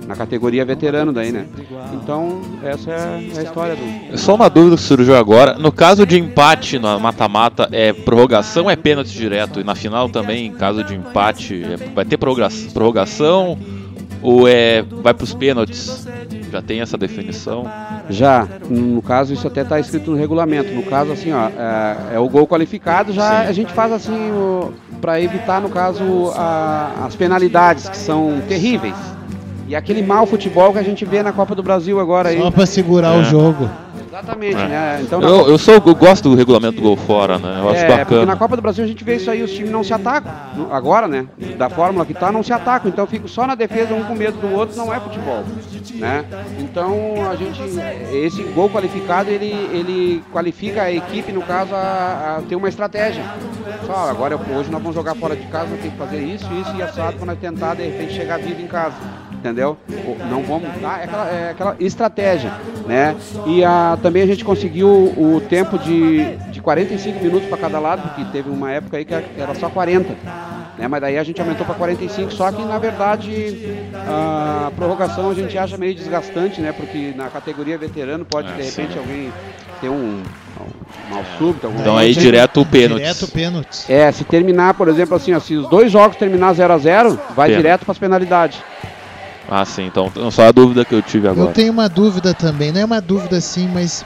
Na 0.07 0.15
categoria 0.15 0.63
veterano 0.63 1.11
daí, 1.11 1.31
né? 1.33 1.45
Então, 1.93 2.39
essa 2.63 2.91
é 2.91 3.39
a 3.39 3.43
história 3.43 3.75
do. 3.75 4.17
Só 4.17 4.35
uma 4.35 4.49
dúvida 4.49 4.77
que 4.77 4.81
surgiu 4.81 5.15
agora. 5.17 5.57
No 5.57 5.71
caso 5.71 6.05
de 6.05 6.17
empate 6.17 6.79
na 6.79 6.97
mata-mata, 6.97 7.67
é 7.73 7.91
prorrogação 7.91 8.65
ou 8.65 8.71
é 8.71 8.75
pênalti 8.77 9.09
direto? 9.11 9.59
E 9.59 9.63
na 9.65 9.75
final 9.75 10.07
também, 10.07 10.45
em 10.47 10.51
caso 10.53 10.81
de 10.83 10.95
empate, 10.95 11.61
é- 11.63 11.75
vai 11.93 12.05
ter 12.05 12.15
prorroga- 12.17 12.47
prorrogação 12.73 13.57
ou 14.21 14.47
é 14.47 14.81
vai 14.81 15.13
pros 15.13 15.33
pênaltis? 15.33 16.07
Já 16.51 16.61
tem 16.61 16.79
essa 16.81 16.97
definição? 16.97 17.65
Já, 18.09 18.47
no 18.69 19.01
caso, 19.01 19.33
isso 19.33 19.45
até 19.47 19.61
está 19.61 19.79
escrito 19.79 20.11
no 20.11 20.17
regulamento. 20.17 20.73
No 20.73 20.83
caso, 20.83 21.11
assim, 21.11 21.31
ó, 21.33 21.47
é, 21.49 22.15
é 22.15 22.19
o 22.19 22.29
gol 22.29 22.47
qualificado, 22.47 23.11
já 23.11 23.41
Sim. 23.43 23.47
a 23.49 23.51
gente 23.51 23.73
faz 23.73 23.91
assim 23.91 24.31
para 25.01 25.19
evitar, 25.21 25.59
no 25.61 25.69
caso, 25.69 26.31
a- 26.35 27.05
as 27.05 27.15
penalidades, 27.15 27.89
que 27.89 27.97
são 27.97 28.41
terríveis. 28.47 28.95
E 29.67 29.75
aquele 29.75 30.01
mau 30.01 30.25
futebol 30.25 30.71
que 30.71 30.79
a 30.79 30.83
gente 30.83 31.03
vê 31.03 31.21
na 31.21 31.33
Copa 31.33 31.53
do 31.53 31.61
Brasil 31.61 31.99
agora 31.99 32.29
aí. 32.29 32.39
Só 32.39 32.49
pra 32.49 32.65
segurar 32.65 33.15
É. 33.17 33.19
o 33.19 33.23
jogo. 33.25 33.69
Exatamente, 34.17 34.55
É. 34.55 34.67
né? 34.67 34.99
Então, 35.03 35.21
Eu, 35.21 35.47
eu, 35.47 35.57
sou, 35.59 35.75
eu 35.75 35.95
gosto 35.95 36.29
do 36.29 36.35
regulamento 36.35 36.77
do 36.77 36.81
gol 36.81 36.97
fora, 36.97 37.37
né? 37.37 37.59
Eu 37.61 37.69
acho 37.69 37.85
é, 37.85 37.97
bacana. 37.97 38.25
na 38.25 38.35
Copa 38.35 38.55
do 38.55 38.61
Brasil 38.63 38.83
a 38.83 38.87
gente 38.87 39.03
vê 39.03 39.17
isso 39.17 39.29
aí, 39.29 39.43
os 39.43 39.51
times 39.51 39.69
não 39.69 39.83
se 39.83 39.93
atacam. 39.93 40.31
Agora, 40.71 41.07
né? 41.07 41.27
Da 41.55 41.69
fórmula 41.69 42.03
que 42.03 42.13
tá, 42.15 42.31
não 42.31 42.41
se 42.41 42.51
atacam. 42.51 42.89
Então 42.89 43.05
fica 43.05 43.27
só 43.27 43.45
na 43.45 43.53
defesa, 43.53 43.93
um 43.93 44.03
com 44.03 44.15
medo 44.15 44.39
do 44.39 44.51
outro, 44.55 44.75
não 44.75 44.91
é 44.91 44.99
futebol. 44.99 45.43
Né? 45.95 46.25
Então 46.59 47.29
a 47.29 47.35
gente. 47.35 47.61
Esse 48.11 48.41
gol 48.43 48.69
qualificado, 48.69 49.29
ele, 49.29 49.51
ele 49.71 50.23
qualifica 50.31 50.83
a 50.83 50.91
equipe, 50.91 51.31
no 51.31 51.41
caso, 51.41 51.75
a, 51.75 52.37
a 52.39 52.41
ter 52.41 52.55
uma 52.55 52.69
estratégia. 52.69 53.23
Só, 53.85 54.09
agora 54.09 54.35
hoje 54.35 54.71
nós 54.71 54.81
vamos 54.81 54.95
jogar 54.95 55.15
fora 55.15 55.35
de 55.35 55.45
casa, 55.47 55.67
tem 55.81 55.91
que 55.91 55.97
fazer 55.97 56.19
isso, 56.21 56.45
isso 56.53 56.75
e 56.75 56.81
assado 56.81 57.17
para 57.17 57.25
nós 57.27 57.39
tentar 57.39 57.75
de 57.75 57.83
repente 57.83 58.13
chegar 58.13 58.39
vivo 58.39 58.61
em 58.61 58.67
casa. 58.67 58.95
Entendeu? 59.31 59.77
Não 60.29 60.41
vamos 60.41 60.67
dar, 60.81 60.99
é 60.99 61.03
aquela, 61.03 61.29
é 61.29 61.49
aquela 61.51 61.75
estratégia, 61.79 62.51
né? 62.87 63.15
E 63.45 63.63
a, 63.63 63.95
também 64.07 64.23
a 64.23 64.25
gente 64.25 64.45
conseguiu 64.45 64.87
o 64.87 65.41
tempo 65.49 65.77
de, 65.77 66.37
de 66.49 66.61
45 66.61 67.21
minutos 67.21 67.49
para 67.49 67.57
cada 67.57 67.77
lado, 67.77 68.03
porque 68.03 68.23
teve 68.31 68.49
uma 68.49 68.71
época 68.71 68.95
aí 68.95 69.03
que 69.03 69.13
era 69.13 69.53
só 69.55 69.67
40. 69.69 70.15
Né? 70.77 70.87
Mas 70.87 71.01
daí 71.01 71.17
a 71.17 71.23
gente 71.25 71.41
aumentou 71.41 71.65
para 71.65 71.75
45, 71.75 72.31
só 72.31 72.49
que 72.53 72.63
na 72.63 72.77
verdade 72.77 73.85
a 73.93 74.71
prorrogação 74.77 75.29
a 75.29 75.33
gente 75.33 75.57
acha 75.57 75.77
meio 75.77 75.93
desgastante, 75.93 76.61
né? 76.61 76.71
Porque 76.71 77.13
na 77.17 77.27
categoria 77.27 77.77
veterano 77.77 78.23
pode 78.23 78.47
É, 78.47 78.53
de 78.53 78.63
sim. 78.63 78.81
repente 78.81 78.97
alguém 78.97 79.33
ter 79.81 79.89
um, 79.89 80.23
um 80.23 81.13
mal 81.13 81.23
súbito, 81.37 81.67
algum 81.67 81.81
Então 81.81 81.97
aí 81.97 82.13
direto 82.15 82.61
o 82.61 82.65
pênalti. 82.65 83.01
Direto 83.01 83.27
pênalti. 83.27 83.91
é, 83.91 84.09
se 84.11 84.23
terminar, 84.23 84.73
por 84.75 84.87
exemplo, 84.87 85.15
assim, 85.17 85.33
ó, 85.33 85.39
se 85.41 85.53
os 85.55 85.67
dois 85.69 85.91
jogos 85.91 86.15
terminar 86.15 86.53
0 86.53 86.73
a 86.73 86.77
0 86.77 87.09
vai 87.35 87.49
Pênalti. 87.49 87.57
direto 87.57 87.85
para 87.85 87.91
as 87.91 87.97
penalidades. 87.99 88.59
Ah, 89.49 89.63
sim. 89.65 89.85
Então 89.85 90.11
só 90.31 90.47
a 90.47 90.51
dúvida 90.51 90.83
que 90.83 90.93
eu 90.93 91.01
tive 91.01 91.27
Eu 91.27 91.31
agora. 91.31 91.53
tenho 91.53 91.71
uma 91.71 91.87
dúvida 91.87 92.33
também, 92.33 92.71
não 92.71 92.81
é 92.81 92.85
uma 92.85 93.01
dúvida 93.01 93.39
sim, 93.39 93.69
mas 93.73 94.05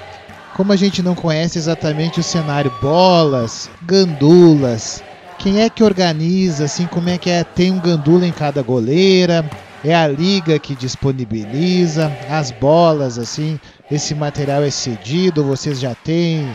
como 0.55 0.71
a 0.71 0.75
gente 0.75 1.01
não 1.01 1.15
conhece 1.15 1.57
exatamente 1.57 2.19
o 2.19 2.23
cenário, 2.23 2.71
bolas, 2.81 3.69
gandulas, 3.83 5.03
quem 5.39 5.61
é 5.61 5.69
que 5.69 5.83
organiza, 5.83 6.65
assim, 6.65 6.85
como 6.85 7.09
é 7.09 7.17
que 7.17 7.29
é? 7.29 7.43
Tem 7.43 7.71
um 7.71 7.79
gandula 7.79 8.27
em 8.27 8.31
cada 8.31 8.61
goleira, 8.61 9.43
é 9.83 9.95
a 9.95 10.07
liga 10.07 10.59
que 10.59 10.75
disponibiliza, 10.75 12.11
as 12.29 12.51
bolas, 12.51 13.17
assim, 13.17 13.59
esse 13.89 14.13
material 14.13 14.61
é 14.61 14.69
cedido, 14.69 15.43
vocês 15.43 15.79
já 15.79 15.95
têm? 15.95 16.47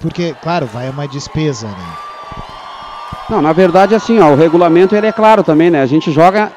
Porque, 0.00 0.34
claro, 0.42 0.66
vai 0.66 0.88
uma 0.88 1.06
despesa, 1.06 1.66
né? 1.66 1.96
Não, 3.28 3.42
na 3.42 3.52
verdade, 3.52 3.94
assim, 3.94 4.18
ó, 4.18 4.32
o 4.32 4.36
regulamento 4.36 4.96
ele 4.96 5.06
é 5.06 5.12
claro 5.12 5.42
também, 5.42 5.70
né? 5.70 5.82
A 5.82 5.86
gente 5.86 6.10
joga, 6.10 6.50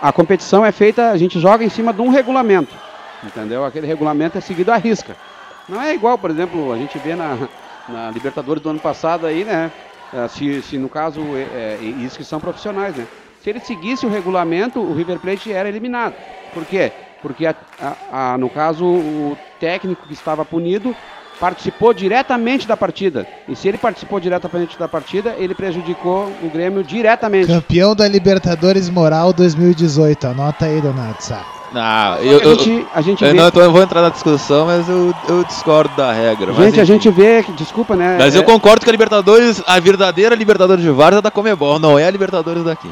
a 0.00 0.12
competição 0.12 0.64
é 0.64 0.72
feita, 0.72 1.10
a 1.10 1.16
gente 1.16 1.38
joga 1.40 1.64
em 1.64 1.68
cima 1.68 1.92
de 1.92 2.02
um 2.02 2.08
regulamento, 2.08 2.82
entendeu? 3.22 3.64
Aquele 3.64 3.86
regulamento 3.86 4.36
é 4.38 4.40
seguido 4.40 4.70
à 4.72 4.76
risca. 4.76 5.18
Não 5.66 5.80
é 5.80 5.94
igual, 5.94 6.18
por 6.18 6.30
exemplo, 6.30 6.72
a 6.72 6.78
gente 6.78 6.98
vê 6.98 7.16
na, 7.16 7.48
na 7.86 8.10
Libertadores 8.10 8.62
do 8.62 8.68
ano 8.70 8.80
passado 8.80 9.26
aí, 9.26 9.44
né? 9.44 9.72
Eh, 10.12 10.28
Se, 10.28 10.62
se 10.62 10.78
no 10.78 10.88
caso, 10.88 11.36
é, 11.36 11.76
é, 11.76 11.82
isso 11.82 12.18
que 12.18 12.24
são 12.24 12.40
profissionais, 12.40 12.94
né? 12.96 13.08
Se 13.38 13.48
ele 13.50 13.60
seguisse 13.60 14.04
o 14.06 14.08
regulamento, 14.10 14.80
o 14.80 14.92
River 14.94 15.18
Plate 15.20 15.52
era 15.52 15.68
eliminado. 15.68 16.16
Por 16.52 16.66
quê? 16.66 16.92
Porque, 17.20 17.46
a- 17.46 17.56
a- 17.78 18.32
a- 18.34 18.38
no 18.38 18.50
caso, 18.50 18.84
o 18.86 19.38
técnico 19.58 20.06
que 20.06 20.12
estava 20.12 20.44
punido 20.44 20.96
participou 21.40 21.92
diretamente 21.92 22.66
da 22.66 22.76
partida. 22.76 23.26
E 23.48 23.54
se 23.56 23.68
ele 23.68 23.78
participou 23.78 24.20
diretamente 24.20 24.78
da 24.78 24.88
partida, 24.88 25.34
ele 25.38 25.54
prejudicou 25.54 26.30
o 26.42 26.48
Grêmio 26.48 26.82
diretamente. 26.82 27.46
Campeão 27.48 27.94
da 27.94 28.06
Libertadores 28.08 28.88
Moral 28.88 29.32
2018, 29.32 30.26
anota 30.28 30.66
aí, 30.66 30.80
Donato 30.80 31.22
Sá. 31.24 31.44
Ah, 31.76 32.18
eu, 32.22 32.38
a 32.38 32.54
gente, 32.54 32.86
a 32.94 33.00
gente 33.00 33.24
eu 33.24 33.32
vê, 33.32 33.36
não, 33.36 33.48
então 33.48 33.60
eu 33.60 33.72
vou 33.72 33.82
entrar 33.82 34.00
na 34.00 34.08
discussão, 34.08 34.64
mas 34.66 34.88
eu, 34.88 35.12
eu 35.28 35.42
discordo 35.42 35.92
da 35.96 36.12
regra. 36.12 36.52
mas 36.52 36.56
gente, 36.66 36.78
a 36.78 36.82
enfim. 36.84 36.92
gente 36.92 37.10
vê, 37.10 37.42
que- 37.42 37.50
desculpa, 37.52 37.96
né? 37.96 38.14
Mas 38.16 38.36
é- 38.36 38.38
eu 38.38 38.44
concordo 38.44 38.84
que 38.84 38.88
a 38.88 38.92
Libertadores, 38.92 39.60
a 39.66 39.80
verdadeira 39.80 40.36
Libertadores 40.36 40.84
de 40.84 40.90
Várzea 40.90 41.18
é 41.18 41.22
da 41.22 41.32
Comebol, 41.32 41.80
não 41.80 41.98
é 41.98 42.06
a 42.06 42.10
Libertadores 42.12 42.62
daqui. 42.62 42.88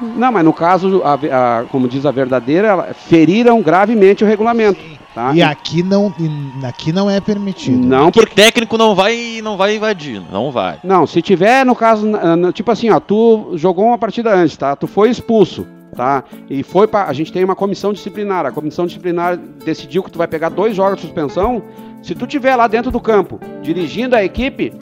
Não, 0.00 0.30
mas 0.30 0.44
no 0.44 0.52
caso, 0.52 1.02
a- 1.04 1.14
a- 1.60 1.64
como 1.72 1.88
diz 1.88 2.06
a 2.06 2.12
verdadeira, 2.12 2.94
feriram 3.08 3.60
gravemente 3.60 4.22
o 4.22 4.26
regulamento. 4.28 4.78
Tá? 5.14 5.32
E 5.34 5.42
aqui 5.42 5.82
não, 5.82 6.14
e 6.18 6.66
aqui 6.66 6.92
não 6.92 7.10
é 7.10 7.20
permitido. 7.20 7.78
Não, 7.78 8.10
Porque 8.10 8.34
técnico 8.34 8.76
não 8.76 8.94
vai, 8.94 9.40
não 9.42 9.56
vai 9.56 9.76
invadir, 9.76 10.22
não 10.30 10.52
vai. 10.52 10.78
Não, 10.84 11.06
se 11.06 11.22
tiver, 11.22 11.64
no 11.64 11.74
caso, 11.74 12.06
tipo 12.52 12.70
assim, 12.70 12.90
ó, 12.90 13.00
tu 13.00 13.52
jogou 13.54 13.86
uma 13.86 13.98
partida 13.98 14.34
antes, 14.34 14.56
tá? 14.56 14.76
Tu 14.76 14.86
foi 14.86 15.10
expulso, 15.10 15.66
tá? 15.96 16.22
E 16.48 16.62
foi 16.62 16.86
para 16.86 17.08
a 17.08 17.12
gente 17.12 17.32
tem 17.32 17.42
uma 17.42 17.56
comissão 17.56 17.92
disciplinar. 17.92 18.46
A 18.46 18.52
comissão 18.52 18.86
disciplinar 18.86 19.36
decidiu 19.36 20.02
que 20.02 20.10
tu 20.10 20.18
vai 20.18 20.28
pegar 20.28 20.50
dois 20.50 20.76
jogos 20.76 20.96
de 20.96 21.02
suspensão. 21.02 21.62
Se 22.02 22.14
tu 22.14 22.26
tiver 22.26 22.54
lá 22.54 22.68
dentro 22.68 22.90
do 22.90 23.00
campo, 23.00 23.40
dirigindo 23.62 24.14
a 24.14 24.22
equipe, 24.22 24.72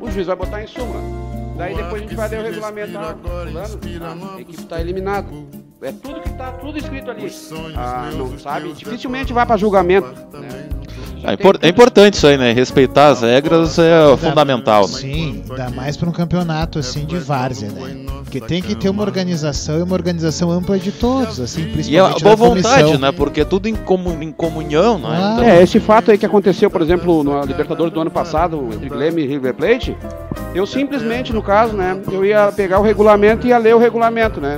o 0.00 0.10
juiz 0.10 0.26
vai 0.26 0.36
botar 0.36 0.62
em 0.62 0.66
súmula. 0.66 1.00
Daí 1.56 1.74
depois 1.74 1.94
a 1.94 1.98
gente 1.98 2.14
vai 2.16 2.28
ler 2.28 2.40
o 2.40 2.42
regulamento, 2.42 2.98
ah, 2.98 3.14
fulano, 3.80 4.30
a 4.36 4.40
equipe 4.40 4.64
tá 4.64 4.80
eliminada. 4.80 5.28
É 5.82 5.90
tudo 5.92 6.20
que 6.20 6.30
tá 6.30 6.52
tudo 6.52 6.78
escrito 6.78 7.10
ali. 7.10 7.30
Ah, 7.76 8.10
não 8.16 8.38
sabe? 8.38 8.72
Dificilmente 8.72 9.32
vai 9.32 9.44
para 9.44 9.56
julgamento, 9.56 10.08
né? 10.32 10.68
É, 11.24 11.34
impor- 11.34 11.58
é 11.62 11.68
importante 11.68 12.14
isso 12.14 12.26
aí, 12.26 12.36
né? 12.36 12.52
Respeitar 12.52 13.08
as 13.08 13.20
regras 13.22 13.78
é 13.78 14.16
fundamental. 14.16 14.82
né? 14.82 14.88
Sim, 14.98 15.42
ainda 15.50 15.70
mais 15.70 15.96
para 15.96 16.08
um 16.08 16.12
campeonato 16.12 16.78
assim 16.80 17.04
de 17.04 17.16
várzea, 17.16 17.70
né? 17.70 18.06
Porque 18.24 18.40
tem 18.40 18.60
que 18.62 18.74
ter 18.74 18.88
uma 18.88 19.02
organização 19.02 19.78
e 19.78 19.82
uma 19.82 19.94
organização 19.94 20.50
ampla 20.50 20.78
de 20.78 20.90
todos, 20.90 21.38
assim, 21.40 21.62
E 21.62 21.68
é 21.68 21.72
principalmente 21.72 22.22
boa 22.24 22.36
da 22.36 22.44
comissão. 22.48 22.70
vontade, 22.72 22.98
né? 22.98 23.12
Porque 23.12 23.40
é 23.42 23.44
tudo 23.44 23.68
em 23.68 23.74
comunhão, 24.32 24.98
né? 24.98 25.08
Ah. 25.10 25.32
Então, 25.34 25.44
É, 25.44 25.62
esse 25.62 25.78
fato 25.78 26.10
aí 26.10 26.18
que 26.18 26.26
aconteceu, 26.26 26.70
por 26.70 26.80
exemplo, 26.82 27.22
na 27.22 27.44
Libertadores 27.44 27.92
do 27.92 28.00
ano 28.00 28.10
passado, 28.10 28.68
entre 28.72 28.88
Grêmio 28.88 29.22
e 29.24 29.26
River 29.28 29.54
Plate, 29.54 29.96
eu 30.54 30.66
simplesmente, 30.66 31.32
no 31.32 31.42
caso, 31.42 31.76
né, 31.76 32.00
eu 32.10 32.24
ia 32.24 32.50
pegar 32.50 32.80
o 32.80 32.82
regulamento 32.82 33.46
e 33.46 33.50
ia 33.50 33.58
ler 33.58 33.74
o 33.74 33.78
regulamento, 33.78 34.40
né? 34.40 34.56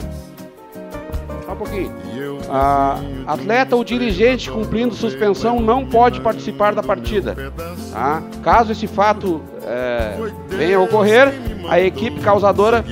Pouquinho. 1.64 1.92
Ah, 2.50 2.98
atleta 3.26 3.74
ou 3.74 3.82
dirigente 3.82 4.50
cumprindo 4.50 4.94
suspensão 4.94 5.60
não 5.60 5.84
pode 5.86 6.20
participar 6.20 6.74
da 6.74 6.82
partida. 6.82 7.34
tá? 7.92 8.22
Caso 8.42 8.72
esse 8.72 8.86
fato 8.86 9.40
é, 9.66 10.14
venha 10.48 10.76
a 10.76 10.80
ocorrer, 10.80 11.32
a 11.70 11.80
equipe 11.80 12.20
causadora 12.20 12.84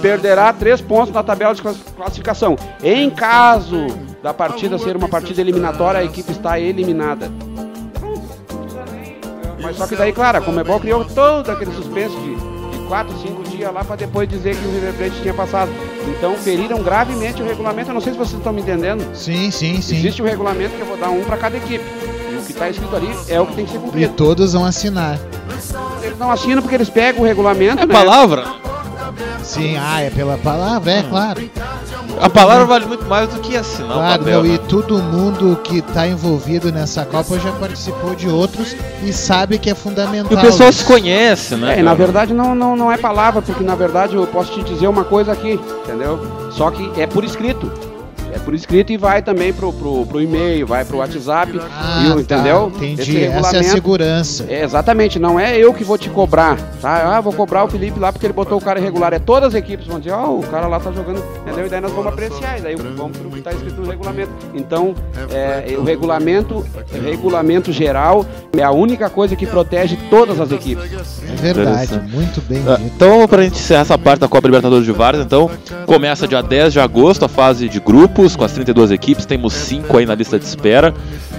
perderá 0.00 0.52
três 0.52 0.80
pontos 0.80 1.12
na 1.12 1.22
tabela 1.22 1.54
de 1.54 1.60
class- 1.62 1.84
classificação. 1.96 2.56
Em 2.82 3.10
caso 3.10 3.86
da 4.22 4.32
partida 4.32 4.78
ser 4.78 4.96
uma 4.96 5.08
partida 5.08 5.40
eliminatória, 5.42 6.00
a 6.00 6.04
equipe 6.04 6.32
está 6.32 6.58
eliminada. 6.58 7.30
Mas 9.62 9.76
só 9.76 9.86
que 9.86 9.96
daí, 9.96 10.12
claro, 10.12 10.38
a 10.38 10.40
Comebol 10.40 10.78
criou 10.80 11.04
todo 11.04 11.50
aquele 11.50 11.72
suspenso 11.72 12.14
de, 12.20 12.36
4, 12.88 13.18
5 13.20 13.42
dias 13.44 13.72
lá 13.72 13.84
para 13.84 13.96
depois 13.96 14.28
dizer 14.28 14.56
que 14.56 14.66
o 14.66 14.70
River 14.72 14.92
Plate 14.94 15.20
tinha 15.22 15.34
passado. 15.34 15.70
Então 16.08 16.34
feriram 16.36 16.82
gravemente 16.82 17.42
o 17.42 17.44
regulamento. 17.46 17.90
Eu 17.90 17.94
não 17.94 18.00
sei 18.00 18.12
se 18.12 18.18
vocês 18.18 18.38
estão 18.38 18.52
me 18.52 18.60
entendendo. 18.62 19.04
Sim, 19.14 19.50
sim, 19.50 19.80
sim. 19.80 19.96
Existe 19.96 20.22
o 20.22 20.24
regulamento 20.24 20.74
que 20.74 20.80
eu 20.80 20.86
vou 20.86 20.96
dar 20.96 21.10
um 21.10 21.22
para 21.24 21.36
cada 21.36 21.56
equipe. 21.56 21.84
E 22.32 22.36
o 22.36 22.42
que 22.42 22.52
está 22.52 22.68
escrito 22.68 22.94
ali 22.94 23.08
é 23.28 23.40
o 23.40 23.46
que 23.46 23.54
tem 23.54 23.64
que 23.64 23.72
ser 23.72 23.78
E 23.78 23.80
cumprido. 23.80 24.12
todos 24.14 24.52
vão 24.52 24.64
assinar. 24.64 25.18
Eles 26.02 26.18
não 26.18 26.30
assinam 26.30 26.60
porque 26.62 26.74
eles 26.74 26.90
pegam 26.90 27.22
o 27.22 27.26
regulamento, 27.26 27.82
é 27.82 27.86
né? 27.86 27.94
palavra. 27.94 28.44
Sim, 29.42 29.76
ah, 29.78 30.00
é 30.00 30.10
pela 30.10 30.36
palavra, 30.38 30.90
é 30.92 31.02
claro. 31.02 31.50
A 32.20 32.30
palavra 32.30 32.64
vale 32.64 32.86
muito 32.86 33.04
mais 33.06 33.28
do 33.28 33.40
que 33.40 33.56
assinar 33.56 33.92
Claro, 33.92 34.14
o 34.14 34.18
papel. 34.24 34.42
não, 34.42 34.48
né? 34.48 34.54
e 34.54 34.58
todo 34.58 34.98
mundo 34.98 35.58
que 35.62 35.78
está 35.78 36.06
envolvido 36.06 36.70
nessa 36.72 37.04
Copa 37.04 37.38
já 37.38 37.52
participou 37.52 38.14
de 38.14 38.28
outros 38.28 38.74
e 39.02 39.12
sabe 39.12 39.58
que 39.58 39.68
é 39.68 39.72
E 39.72 39.76
fundamental. 39.76 40.38
o 40.38 40.40
pessoal 40.40 40.70
isso. 40.70 40.80
se 40.80 40.84
conhece, 40.84 41.54
né? 41.56 41.76
É, 41.76 41.80
e 41.80 41.82
na 41.82 41.94
verdade 41.94 42.32
não, 42.32 42.54
não, 42.54 42.76
não 42.76 42.90
é 42.92 42.96
palavra, 42.96 43.42
porque 43.42 43.62
na 43.64 43.74
verdade 43.74 44.14
eu 44.16 44.26
posso 44.26 44.52
te 44.52 44.62
dizer 44.62 44.86
uma 44.86 45.04
coisa 45.04 45.32
aqui, 45.32 45.60
entendeu? 45.84 46.20
Só 46.50 46.70
que 46.70 46.90
é 47.00 47.06
por 47.06 47.24
escrito. 47.24 47.70
É 48.34 48.38
por 48.38 48.54
escrito 48.54 48.92
e 48.92 48.96
vai 48.96 49.22
também 49.22 49.52
pro, 49.52 49.72
pro, 49.72 50.04
pro 50.06 50.20
e-mail, 50.20 50.66
vai 50.66 50.84
pro 50.84 50.98
WhatsApp, 50.98 51.58
Ah, 51.70 52.02
e, 52.04 52.24
tá, 52.24 52.36
entendeu? 52.36 52.72
entendi. 52.74 53.02
Esse 53.02 53.24
Essa 53.24 53.56
é 53.56 53.60
a 53.60 53.64
segurança. 53.64 54.44
É, 54.48 54.64
exatamente, 54.64 55.18
não 55.18 55.38
é 55.38 55.56
eu 55.56 55.72
que 55.72 55.84
vou 55.84 55.96
te 55.96 56.10
cobrar, 56.10 56.58
tá? 56.80 57.16
Ah, 57.16 57.20
vou 57.20 57.32
cobrar 57.32 57.64
o 57.64 57.68
Felipe 57.68 57.98
lá 57.98 58.12
porque 58.12 58.26
ele 58.26 58.32
botou 58.32 58.58
o 58.58 58.60
cara 58.60 58.80
irregular. 58.80 59.12
É 59.14 59.18
todas 59.18 59.50
as 59.50 59.54
equipes 59.54 59.86
vão 59.86 59.98
dizer, 59.98 60.12
ó, 60.12 60.30
o 60.30 60.42
cara 60.42 60.66
lá 60.66 60.80
tá 60.80 60.90
jogando, 60.90 61.22
entendeu? 61.42 61.66
E 61.66 61.68
daí 61.68 61.80
nós 61.80 61.92
vamos 61.92 62.08
apreciar, 62.12 62.58
e 62.58 62.62
daí 62.62 62.74
vamos 62.74 63.16
pro 63.16 63.30
que 63.30 63.40
tá 63.40 63.52
escrito 63.52 63.80
no 63.80 63.88
regulamento. 63.88 64.30
Então, 64.54 64.94
é, 65.30 65.76
o 65.78 65.84
regulamento, 65.84 66.64
regulamento 67.04 67.72
geral 67.72 68.26
é 68.56 68.62
a 68.62 68.70
única 68.70 69.08
coisa 69.08 69.36
que 69.36 69.46
protege 69.46 69.96
todas 70.10 70.40
as 70.40 70.50
equipes. 70.50 70.84
É 71.30 71.36
verdade, 71.36 72.00
muito 72.12 72.40
bem 72.42 72.62
Ah. 72.66 72.78
Então, 72.80 73.26
pra 73.28 73.42
gente 73.42 73.58
encerrar 73.58 73.82
essa 73.82 73.98
parte 73.98 74.20
da 74.20 74.28
Copa 74.28 74.46
Libertadores 74.48 74.84
de 74.84 74.92
Várzea, 74.92 75.22
então, 75.24 75.50
começa 75.86 76.26
dia 76.26 76.42
10 76.42 76.72
de 76.72 76.80
agosto 76.80 77.24
a 77.24 77.28
fase 77.28 77.68
de 77.68 77.78
grupos, 77.80 78.23
com 78.36 78.44
as 78.44 78.52
32 78.52 78.90
equipes, 78.90 79.26
temos 79.26 79.52
5 79.52 79.96
aí 79.98 80.06
na 80.06 80.14
lista 80.14 80.38
de 80.38 80.44
espera. 80.44 80.94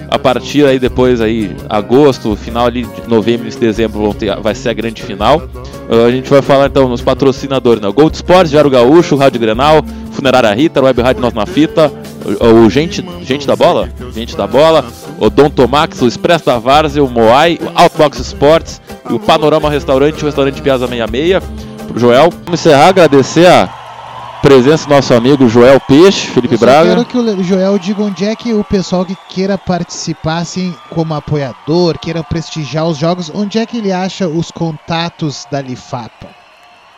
A 0.08 0.18
partir 0.18 0.64
aí 0.64 0.78
depois 0.78 1.20
aí, 1.20 1.54
agosto, 1.68 2.36
final 2.36 2.66
ali 2.66 2.84
de 2.84 3.08
novembro, 3.08 3.42
início 3.42 3.60
de 3.60 3.66
dezembro, 3.66 4.00
vão 4.00 4.12
ter- 4.12 4.36
vai 4.40 4.54
ser 4.54 4.68
a 4.68 4.72
grande 4.72 5.02
final. 5.02 5.42
Ah, 5.90 6.06
a 6.06 6.10
gente 6.12 6.30
vai 6.30 6.40
falar 6.42 6.66
então 6.66 6.88
nos 6.88 7.02
patrocinadores, 7.02 7.82
né? 7.82 7.90
Gold 7.90 8.14
Sports, 8.14 8.50
Diário 8.50 8.70
Gaúcho, 8.70 9.16
Rádio 9.16 9.40
Grenal, 9.40 9.84
Funerária 10.12 10.52
Rita, 10.54 10.80
Web 10.80 11.02
Rádio 11.02 11.22
Nós 11.22 11.34
na 11.34 11.44
Fita, 11.44 11.92
o, 12.40 12.64
o 12.66 12.70
gente, 12.70 13.04
gente 13.22 13.46
da 13.46 13.56
Bola, 13.56 13.88
Gente 14.14 14.36
da 14.36 14.46
Bola, 14.46 14.84
o 15.18 15.28
Dom 15.28 15.50
Tomax, 15.50 16.00
o 16.02 16.06
Expresso 16.06 16.46
da 16.46 16.58
Várzea, 16.58 17.02
o 17.02 17.08
Moai, 17.10 17.58
o 17.60 17.70
Outbox 17.80 18.18
Sports 18.20 18.80
e 19.10 19.12
o 19.12 19.18
Panorama 19.18 19.68
Restaurante, 19.68 20.22
o 20.22 20.26
Restaurante 20.26 20.62
Piazza 20.62 20.86
66. 20.86 21.42
Pro 21.88 21.98
Joel, 22.00 22.30
vamos 22.44 22.60
encerrar, 22.60 22.88
agradecer 22.88 23.46
a 23.46 23.68
presença 24.46 24.86
do 24.86 24.94
nosso 24.94 25.12
amigo 25.12 25.48
Joel 25.48 25.80
Peixe, 25.80 26.28
Felipe 26.28 26.54
Eu 26.54 26.58
só 26.58 26.64
Braga. 26.66 26.88
quero 26.90 27.04
que 27.04 27.18
o 27.18 27.42
Joel 27.42 27.76
diga 27.80 28.02
onde 28.04 28.24
é 28.24 28.36
que 28.36 28.54
o 28.54 28.62
pessoal 28.62 29.04
que 29.04 29.16
queira 29.28 29.58
participar 29.58 30.38
assim, 30.38 30.72
como 30.88 31.14
apoiador, 31.14 31.98
queira 31.98 32.22
prestigiar 32.22 32.86
os 32.86 32.96
jogos, 32.96 33.28
onde 33.34 33.58
é 33.58 33.66
que 33.66 33.76
ele 33.78 33.90
acha 33.90 34.28
os 34.28 34.52
contatos 34.52 35.48
da 35.50 35.60
Lifapa? 35.60 36.28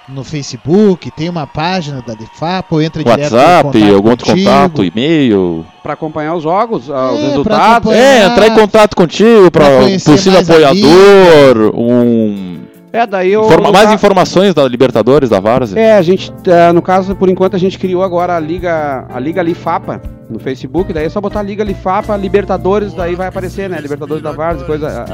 No 0.07 0.25
Facebook, 0.25 1.11
tem 1.11 1.29
uma 1.31 1.47
página 1.47 2.03
da 2.07 2.15
Lifapa, 2.15 2.75
ou 2.75 2.83
entra 2.83 3.03
direto 3.03 3.31
no 3.31 3.37
WhatsApp, 3.39 3.91
algum 3.95 4.11
outro 4.11 4.27
contigo? 4.27 4.51
contato, 4.51 4.85
e-mail. 4.85 5.67
Pra 5.83 5.93
acompanhar 5.95 6.35
os 6.35 6.43
jogos, 6.43 6.91
ah, 6.91 7.13
os 7.13 7.19
É, 7.19 7.23
pra 7.23 7.29
resultados. 7.29 7.93
É, 7.93 8.27
entrar 8.27 8.47
em 8.49 8.55
contato 8.55 8.95
contigo 8.95 9.51
para 9.51 9.65
possível 10.05 10.41
apoiador, 10.41 11.73
um 11.75 12.59
É, 12.93 13.07
daí 13.07 13.33
eu. 13.33 13.45
informa- 13.45 13.71
mais 13.73 13.93
informações 13.93 14.55
da 14.55 14.67
Libertadores, 14.67 15.29
da 15.31 15.39
Várzea. 15.41 15.79
É, 15.79 15.93
a 15.97 16.03
gente, 16.03 16.33
ah, 16.51 16.73
no 16.73 16.81
caso, 16.81 17.15
por 17.15 17.29
enquanto, 17.29 17.55
a 17.55 17.59
gente 17.59 17.79
criou 17.79 18.03
agora 18.03 18.35
a 18.37 18.41
Liga, 18.41 19.05
a 19.09 19.21
Liga 19.21 19.43
Lifapa 19.43 20.01
no 20.31 20.39
Facebook, 20.39 20.93
daí 20.93 21.07
é 21.07 21.09
só 21.09 21.21
botar 21.21 21.43
Liga 21.43 21.63
Lifapa, 21.65 22.17
Libertadores, 22.17 22.93
daí 22.95 23.15
vai 23.15 23.29
aparecer, 23.29 23.69
né? 23.69 23.79
Libertadores 23.81 24.23
da 24.23 24.33
Várzea, 24.33 24.67
coisa, 24.67 25.05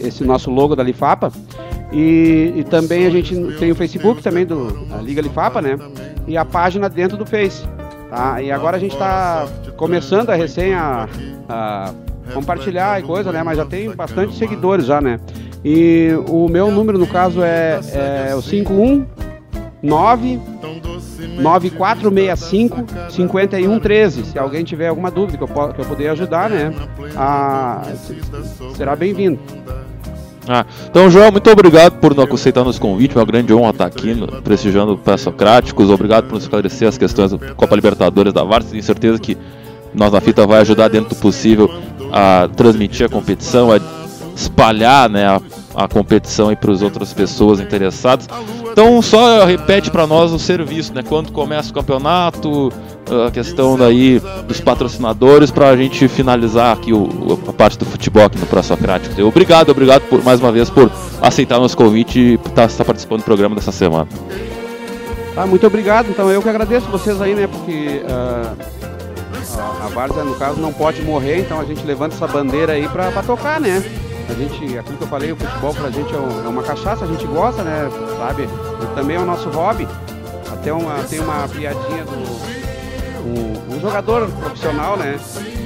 esse 0.00 0.24
nosso 0.24 0.50
logo 0.50 0.74
da 0.76 0.82
Lifapa. 0.82 1.32
E, 1.92 2.52
e 2.56 2.64
também 2.64 3.04
a 3.06 3.10
gente 3.10 3.34
tem 3.58 3.72
o 3.72 3.74
Facebook 3.74 4.22
também 4.22 4.46
do 4.46 4.86
a 4.92 5.02
Liga 5.02 5.20
Lifapa, 5.20 5.60
né? 5.60 5.76
E 6.28 6.36
a 6.36 6.44
página 6.44 6.88
dentro 6.88 7.16
do 7.16 7.26
Face. 7.26 7.64
Tá? 8.08 8.40
E 8.42 8.50
agora 8.50 8.76
a 8.76 8.80
gente 8.80 8.92
está 8.92 9.46
começando 9.76 10.30
a 10.30 10.34
recém 10.34 10.74
a, 10.74 11.08
a 11.48 11.92
compartilhar 12.30 12.98
e 13.00 13.02
coisa, 13.02 13.30
né? 13.32 13.42
Mas 13.42 13.56
já 13.58 13.64
tem 13.64 13.90
bastante 13.90 14.34
seguidores 14.36 14.86
já, 14.86 15.00
né? 15.00 15.18
E 15.64 16.10
o 16.28 16.48
meu 16.48 16.70
número, 16.70 16.98
no 16.98 17.06
caso, 17.06 17.42
é, 17.42 17.80
é 18.30 18.34
o 18.34 18.42
519 18.42 20.40
9465 21.42 22.84
5113. 23.10 24.24
Se 24.24 24.38
alguém 24.38 24.64
tiver 24.64 24.88
alguma 24.88 25.10
dúvida 25.10 25.38
que 25.38 25.44
eu, 25.44 25.48
que 25.72 25.80
eu 25.80 25.84
puder 25.84 26.10
ajudar, 26.10 26.48
né? 26.50 26.72
Ah, 27.16 27.82
se- 27.94 28.16
será 28.76 28.94
bem-vindo. 28.96 29.38
Ah, 30.48 30.64
então, 30.88 31.10
Joel, 31.10 31.30
muito 31.30 31.48
obrigado 31.50 32.00
por 32.00 32.14
nos 32.14 32.28
aceitar 32.32 32.64
nos 32.64 32.78
convite. 32.78 33.14
É 33.16 33.20
uma 33.20 33.26
grande 33.26 33.52
honra 33.54 33.70
estar 33.70 33.86
aqui 33.86 34.16
prestigiando 34.42 34.94
o 34.94 34.98
Pré-Socráticos. 34.98 35.90
Obrigado 35.90 36.24
por 36.24 36.34
nos 36.34 36.44
esclarecer 36.44 36.88
as 36.88 36.98
questões 36.98 37.30
da 37.32 37.54
Copa 37.54 37.76
Libertadores 37.76 38.32
da 38.32 38.42
Várzea. 38.42 38.72
Tenho 38.72 38.82
certeza 38.82 39.18
que 39.20 39.36
nós 39.94 40.10
na 40.12 40.20
fita 40.20 40.46
vai 40.46 40.60
ajudar 40.60 40.88
dentro 40.88 41.10
do 41.10 41.16
possível 41.16 41.70
a 42.12 42.48
transmitir 42.48 43.06
a 43.06 43.08
competição, 43.08 43.70
a 43.72 43.78
espalhar 44.34 45.08
né, 45.08 45.26
a, 45.26 45.40
a 45.74 45.88
competição 45.88 46.54
para 46.54 46.72
as 46.72 46.82
outras 46.82 47.12
pessoas 47.12 47.60
interessadas. 47.60 48.28
Então, 48.72 49.02
só 49.02 49.44
repete 49.44 49.90
para 49.90 50.06
nós 50.06 50.32
o 50.32 50.38
serviço, 50.38 50.94
né? 50.94 51.02
Quando 51.02 51.32
começa 51.32 51.70
o 51.70 51.74
campeonato, 51.74 52.72
a 53.26 53.30
questão 53.30 53.76
daí 53.76 54.22
dos 54.46 54.60
patrocinadores 54.60 55.50
para 55.50 55.68
a 55.68 55.76
gente 55.76 56.06
finalizar 56.06 56.76
aqui 56.76 56.92
o, 56.92 57.38
a 57.48 57.52
parte 57.52 57.76
do 57.76 57.84
futebol 57.84 58.24
aqui 58.24 58.38
no 58.38 58.46
Pró-Socrático. 58.46 59.20
Obrigado, 59.22 59.70
obrigado 59.70 60.02
por, 60.02 60.22
mais 60.22 60.40
uma 60.40 60.52
vez 60.52 60.70
por 60.70 60.90
aceitar 61.20 61.58
nosso 61.58 61.76
convite 61.76 62.18
e 62.18 62.34
estar, 62.34 62.66
estar 62.66 62.84
participando 62.84 63.20
do 63.20 63.24
programa 63.24 63.56
dessa 63.56 63.72
semana. 63.72 64.08
Tá, 65.34 65.46
muito 65.46 65.66
obrigado. 65.66 66.08
Então 66.10 66.30
eu 66.30 66.42
que 66.42 66.48
agradeço 66.48 66.86
vocês 66.86 67.20
aí, 67.20 67.34
né? 67.34 67.46
Porque 67.46 68.02
ah, 68.08 68.54
a, 69.58 69.86
a 69.86 70.24
no 70.24 70.34
caso, 70.36 70.60
não 70.60 70.72
pode 70.72 71.02
morrer, 71.02 71.40
então 71.40 71.60
a 71.60 71.64
gente 71.64 71.84
levanta 71.84 72.14
essa 72.14 72.26
bandeira 72.26 72.72
aí 72.74 72.88
pra 72.88 73.10
tocar, 73.22 73.60
né? 73.60 73.82
A 74.28 74.32
gente, 74.34 74.78
aquilo 74.78 74.96
que 74.96 75.02
eu 75.04 75.08
falei, 75.08 75.32
o 75.32 75.36
futebol 75.36 75.74
pra 75.74 75.90
gente 75.90 76.14
é, 76.14 76.18
um- 76.18 76.44
é 76.44 76.48
uma 76.48 76.62
cachaça, 76.62 77.04
a 77.04 77.08
gente 77.08 77.26
gosta, 77.26 77.62
né? 77.64 77.90
Sabe? 78.16 78.44
E 78.44 78.94
também 78.94 79.16
é 79.16 79.20
o 79.20 79.24
nosso 79.26 79.48
hobby. 79.50 79.88
Até 80.52 80.72
uma, 80.72 80.94
tem 81.02 81.18
uma 81.18 81.48
piadinha 81.48 82.04
do. 82.04 82.50
Um, 83.26 83.76
um 83.76 83.80
jogador 83.80 84.28
profissional, 84.28 84.96
né? 84.96 85.18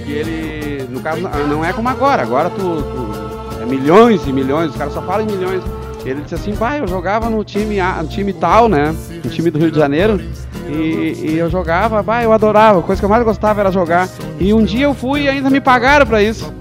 Que 0.05 0.13
ele, 0.13 0.87
no 0.91 1.01
caso, 1.01 1.21
não 1.49 1.65
é 1.65 1.73
como 1.73 1.89
agora. 1.89 2.23
Agora 2.23 2.49
tu, 2.51 2.57
tu- 2.59 3.63
é 3.63 3.67
milhões 3.67 4.27
e 4.27 4.33
milhões, 4.33 4.71
os 4.71 4.77
caras 4.77 4.93
só 4.95 5.03
falam 5.03 5.27
em 5.27 5.31
milhões. 5.31 5.63
Ele 6.05 6.21
disse 6.23 6.35
assim, 6.35 6.55
pai, 6.55 6.81
eu 6.81 6.87
jogava 6.87 7.31
no 7.31 7.43
time, 7.45 7.79
no 7.81 8.09
time 8.09 8.33
tal, 8.33 8.69
né? 8.69 8.95
No 9.25 9.31
time 9.31 9.51
do 9.51 9.59
Rio 9.59 9.71
de 9.71 9.79
Janeiro. 9.79 10.21
E, 10.69 11.31
e 11.31 11.39
eu 11.39 11.51
jogava, 11.51 12.03
bah, 12.03 12.23
eu 12.23 12.33
adorava. 12.33 12.81
A 12.81 12.83
coisa 12.83 13.01
que 13.01 13.05
eu 13.05 13.09
mais 13.09 13.23
gostava 13.25 13.61
era 13.61 13.71
jogar. 13.71 14.09
E 14.39 14.53
um 14.53 14.65
dia 14.65 14.85
eu 14.85 14.95
fui 14.95 15.23
e 15.23 15.29
ainda 15.29 15.51
me 15.51 15.61
pagaram 15.61 16.07
pra 16.07 16.23
isso. 16.23 16.53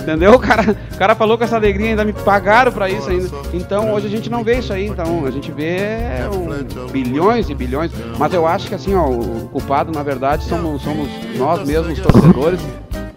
Entendeu? 0.00 0.32
O 0.32 0.38
cara, 0.38 0.76
o 0.92 0.98
cara 0.98 1.14
falou 1.14 1.38
com 1.38 1.44
essa 1.44 1.56
alegria, 1.56 1.90
ainda 1.90 2.04
me 2.04 2.12
pagaram 2.12 2.72
pra 2.72 2.88
isso 2.90 3.08
ainda. 3.08 3.28
Então 3.52 3.92
hoje 3.92 4.06
a 4.06 4.10
gente 4.10 4.28
não 4.30 4.44
vê 4.44 4.58
isso 4.58 4.72
aí. 4.72 4.86
Então 4.86 5.24
a 5.24 5.30
gente 5.30 5.50
vê 5.50 5.88
um, 6.32 6.90
bilhões 6.90 7.48
e 7.48 7.54
bilhões. 7.54 7.90
Mas 8.18 8.32
eu 8.32 8.46
acho 8.46 8.68
que 8.68 8.74
assim, 8.74 8.94
ó, 8.94 9.08
o 9.08 9.48
culpado 9.50 9.92
na 9.92 10.02
verdade 10.02 10.44
somos, 10.44 10.82
somos 10.82 11.08
nós 11.36 11.66
mesmos, 11.66 11.98
os 11.98 12.04
torcedores. 12.04 12.60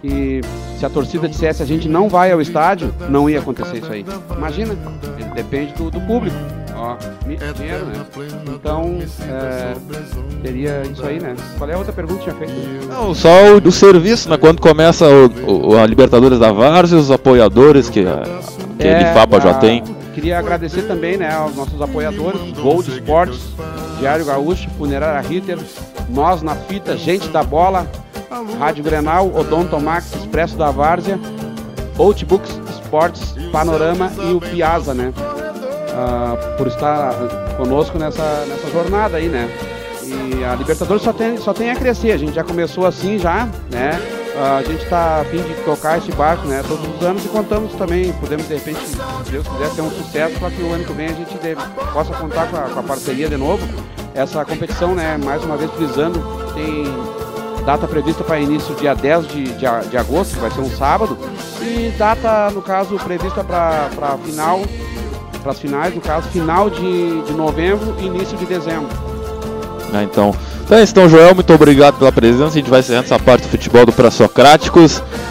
E 0.03 0.41
se 0.77 0.85
a 0.85 0.89
torcida 0.89 1.27
dissesse 1.27 1.61
a 1.61 1.65
gente 1.65 1.87
não 1.87 2.09
vai 2.09 2.31
ao 2.31 2.41
estádio, 2.41 2.93
não 3.09 3.29
ia 3.29 3.39
acontecer 3.39 3.77
isso 3.77 3.91
aí. 3.91 4.05
Imagina, 4.35 4.75
depende 5.35 5.73
do, 5.73 5.91
do 5.91 6.01
público. 6.01 6.35
Ó, 6.83 6.95
mi- 7.27 7.37
dinheiro, 7.55 7.85
né? 7.85 7.93
Então, 8.47 8.97
é, 9.29 9.75
teria 10.41 10.81
isso 10.91 11.05
aí, 11.05 11.19
né? 11.19 11.35
Qual 11.59 11.69
é 11.69 11.73
a 11.75 11.77
outra 11.77 11.93
pergunta 11.93 12.23
que 12.23 12.31
tinha 12.31 12.35
feito? 12.35 12.87
Não, 12.87 13.13
só 13.13 13.53
o 13.55 13.61
do 13.61 13.71
serviço, 13.71 14.27
né? 14.27 14.35
Quando 14.37 14.59
começa 14.59 15.05
o, 15.07 15.69
o- 15.73 15.77
a 15.77 15.85
Libertadores 15.85 16.39
da 16.39 16.51
Várzea, 16.51 16.97
os 16.97 17.11
apoiadores 17.11 17.87
que 17.87 17.99
a, 17.99 18.23
que 18.79 18.87
a 18.87 18.97
Lifapa 18.97 19.39
já 19.39 19.51
a- 19.51 19.53
tem. 19.55 19.83
Queria 20.15 20.39
agradecer 20.39 20.81
também 20.87 21.17
né, 21.17 21.31
aos 21.33 21.55
nossos 21.55 21.79
apoiadores, 21.81 22.41
Gold 22.59 22.89
Sports, 22.91 23.39
Diário 23.99 24.25
Gaúcho, 24.25 24.67
Funerária 24.77 25.21
Ritter, 25.21 25.57
Nós 26.09 26.41
na 26.41 26.55
Fita, 26.55 26.97
Gente 26.97 27.27
da 27.29 27.43
Bola, 27.43 27.85
Rádio 28.59 28.83
Grenal, 28.83 29.31
Odonto 29.33 29.79
Max, 29.79 30.13
Expresso 30.15 30.57
da 30.57 30.69
Várzea, 30.71 31.17
Outbooks 31.97 32.59
Sports, 32.83 33.35
Panorama 33.51 34.11
e 34.27 34.33
o 34.33 34.41
Piazza, 34.41 34.93
né? 34.93 35.13
Ah, 35.93 36.55
por 36.57 36.67
estar 36.67 37.13
conosco 37.57 37.97
nessa, 37.97 38.45
nessa 38.47 38.69
jornada 38.71 39.17
aí, 39.17 39.27
né? 39.27 39.49
E 40.03 40.43
a 40.43 40.55
Libertadores 40.55 41.03
só 41.03 41.13
tem, 41.13 41.37
só 41.37 41.53
tem 41.53 41.69
a 41.69 41.75
crescer, 41.75 42.11
a 42.11 42.17
gente 42.17 42.33
já 42.33 42.43
começou 42.43 42.85
assim 42.85 43.19
já, 43.19 43.47
né? 43.69 43.99
Ah, 44.37 44.57
a 44.57 44.63
gente 44.63 44.83
está 44.83 45.21
a 45.21 45.25
fim 45.25 45.41
de 45.41 45.53
tocar 45.65 45.97
esse 45.97 46.11
barco, 46.13 46.47
né? 46.47 46.63
Todos 46.67 46.87
os 46.95 47.05
anos 47.05 47.25
e 47.25 47.27
contamos 47.27 47.73
também, 47.73 48.13
podemos 48.13 48.47
de 48.47 48.55
repente, 48.55 48.79
se 48.79 49.31
Deus 49.31 49.47
quiser, 49.47 49.69
ter 49.75 49.81
um 49.81 49.91
sucesso 49.91 50.39
para 50.39 50.49
que 50.49 50.61
o 50.61 50.71
ano 50.71 50.83
que 50.85 50.93
vem 50.93 51.07
a 51.07 51.13
gente 51.13 51.37
possa 51.93 52.13
contar 52.13 52.47
com 52.49 52.57
a, 52.57 52.61
com 52.61 52.79
a 52.79 52.83
parceria 52.83 53.27
de 53.27 53.37
novo. 53.37 53.67
Essa 54.13 54.43
competição, 54.43 54.95
né? 54.95 55.17
Mais 55.23 55.43
uma 55.43 55.57
vez 55.57 55.71
frisando, 55.71 56.19
tem 56.53 56.85
data 57.65 57.87
prevista 57.87 58.23
para 58.23 58.39
início 58.39 58.73
dia 58.75 58.93
10 58.95 59.27
de, 59.27 59.43
de, 59.43 59.89
de 59.89 59.97
agosto, 59.97 60.33
que 60.33 60.39
vai 60.39 60.51
ser 60.51 60.61
um 60.61 60.69
sábado, 60.69 61.17
e 61.61 61.93
data, 61.97 62.49
no 62.51 62.61
caso, 62.61 62.95
prevista 62.97 63.43
para 63.43 64.17
final, 64.25 64.61
para 65.41 65.51
as 65.51 65.59
finais, 65.59 65.93
no 65.93 66.01
caso, 66.01 66.29
final 66.29 66.69
de, 66.69 67.21
de 67.23 67.33
novembro 67.33 67.95
e 67.99 68.05
início 68.05 68.37
de 68.37 68.45
dezembro. 68.45 68.87
né? 69.91 70.03
Então, 70.03 70.33
então 70.63 70.77
é 70.77 70.83
isso, 70.83 70.91
então, 70.93 71.09
Joel, 71.09 71.35
muito 71.35 71.53
obrigado 71.53 71.97
pela 71.97 72.11
presença. 72.11 72.45
A 72.45 72.49
gente 72.51 72.69
vai 72.69 72.79
encerrando 72.79 73.05
essa 73.05 73.19
parte 73.19 73.43
do 73.43 73.49
futebol 73.49 73.85
do 73.85 73.91
Pré-Socráticos. 73.91 75.03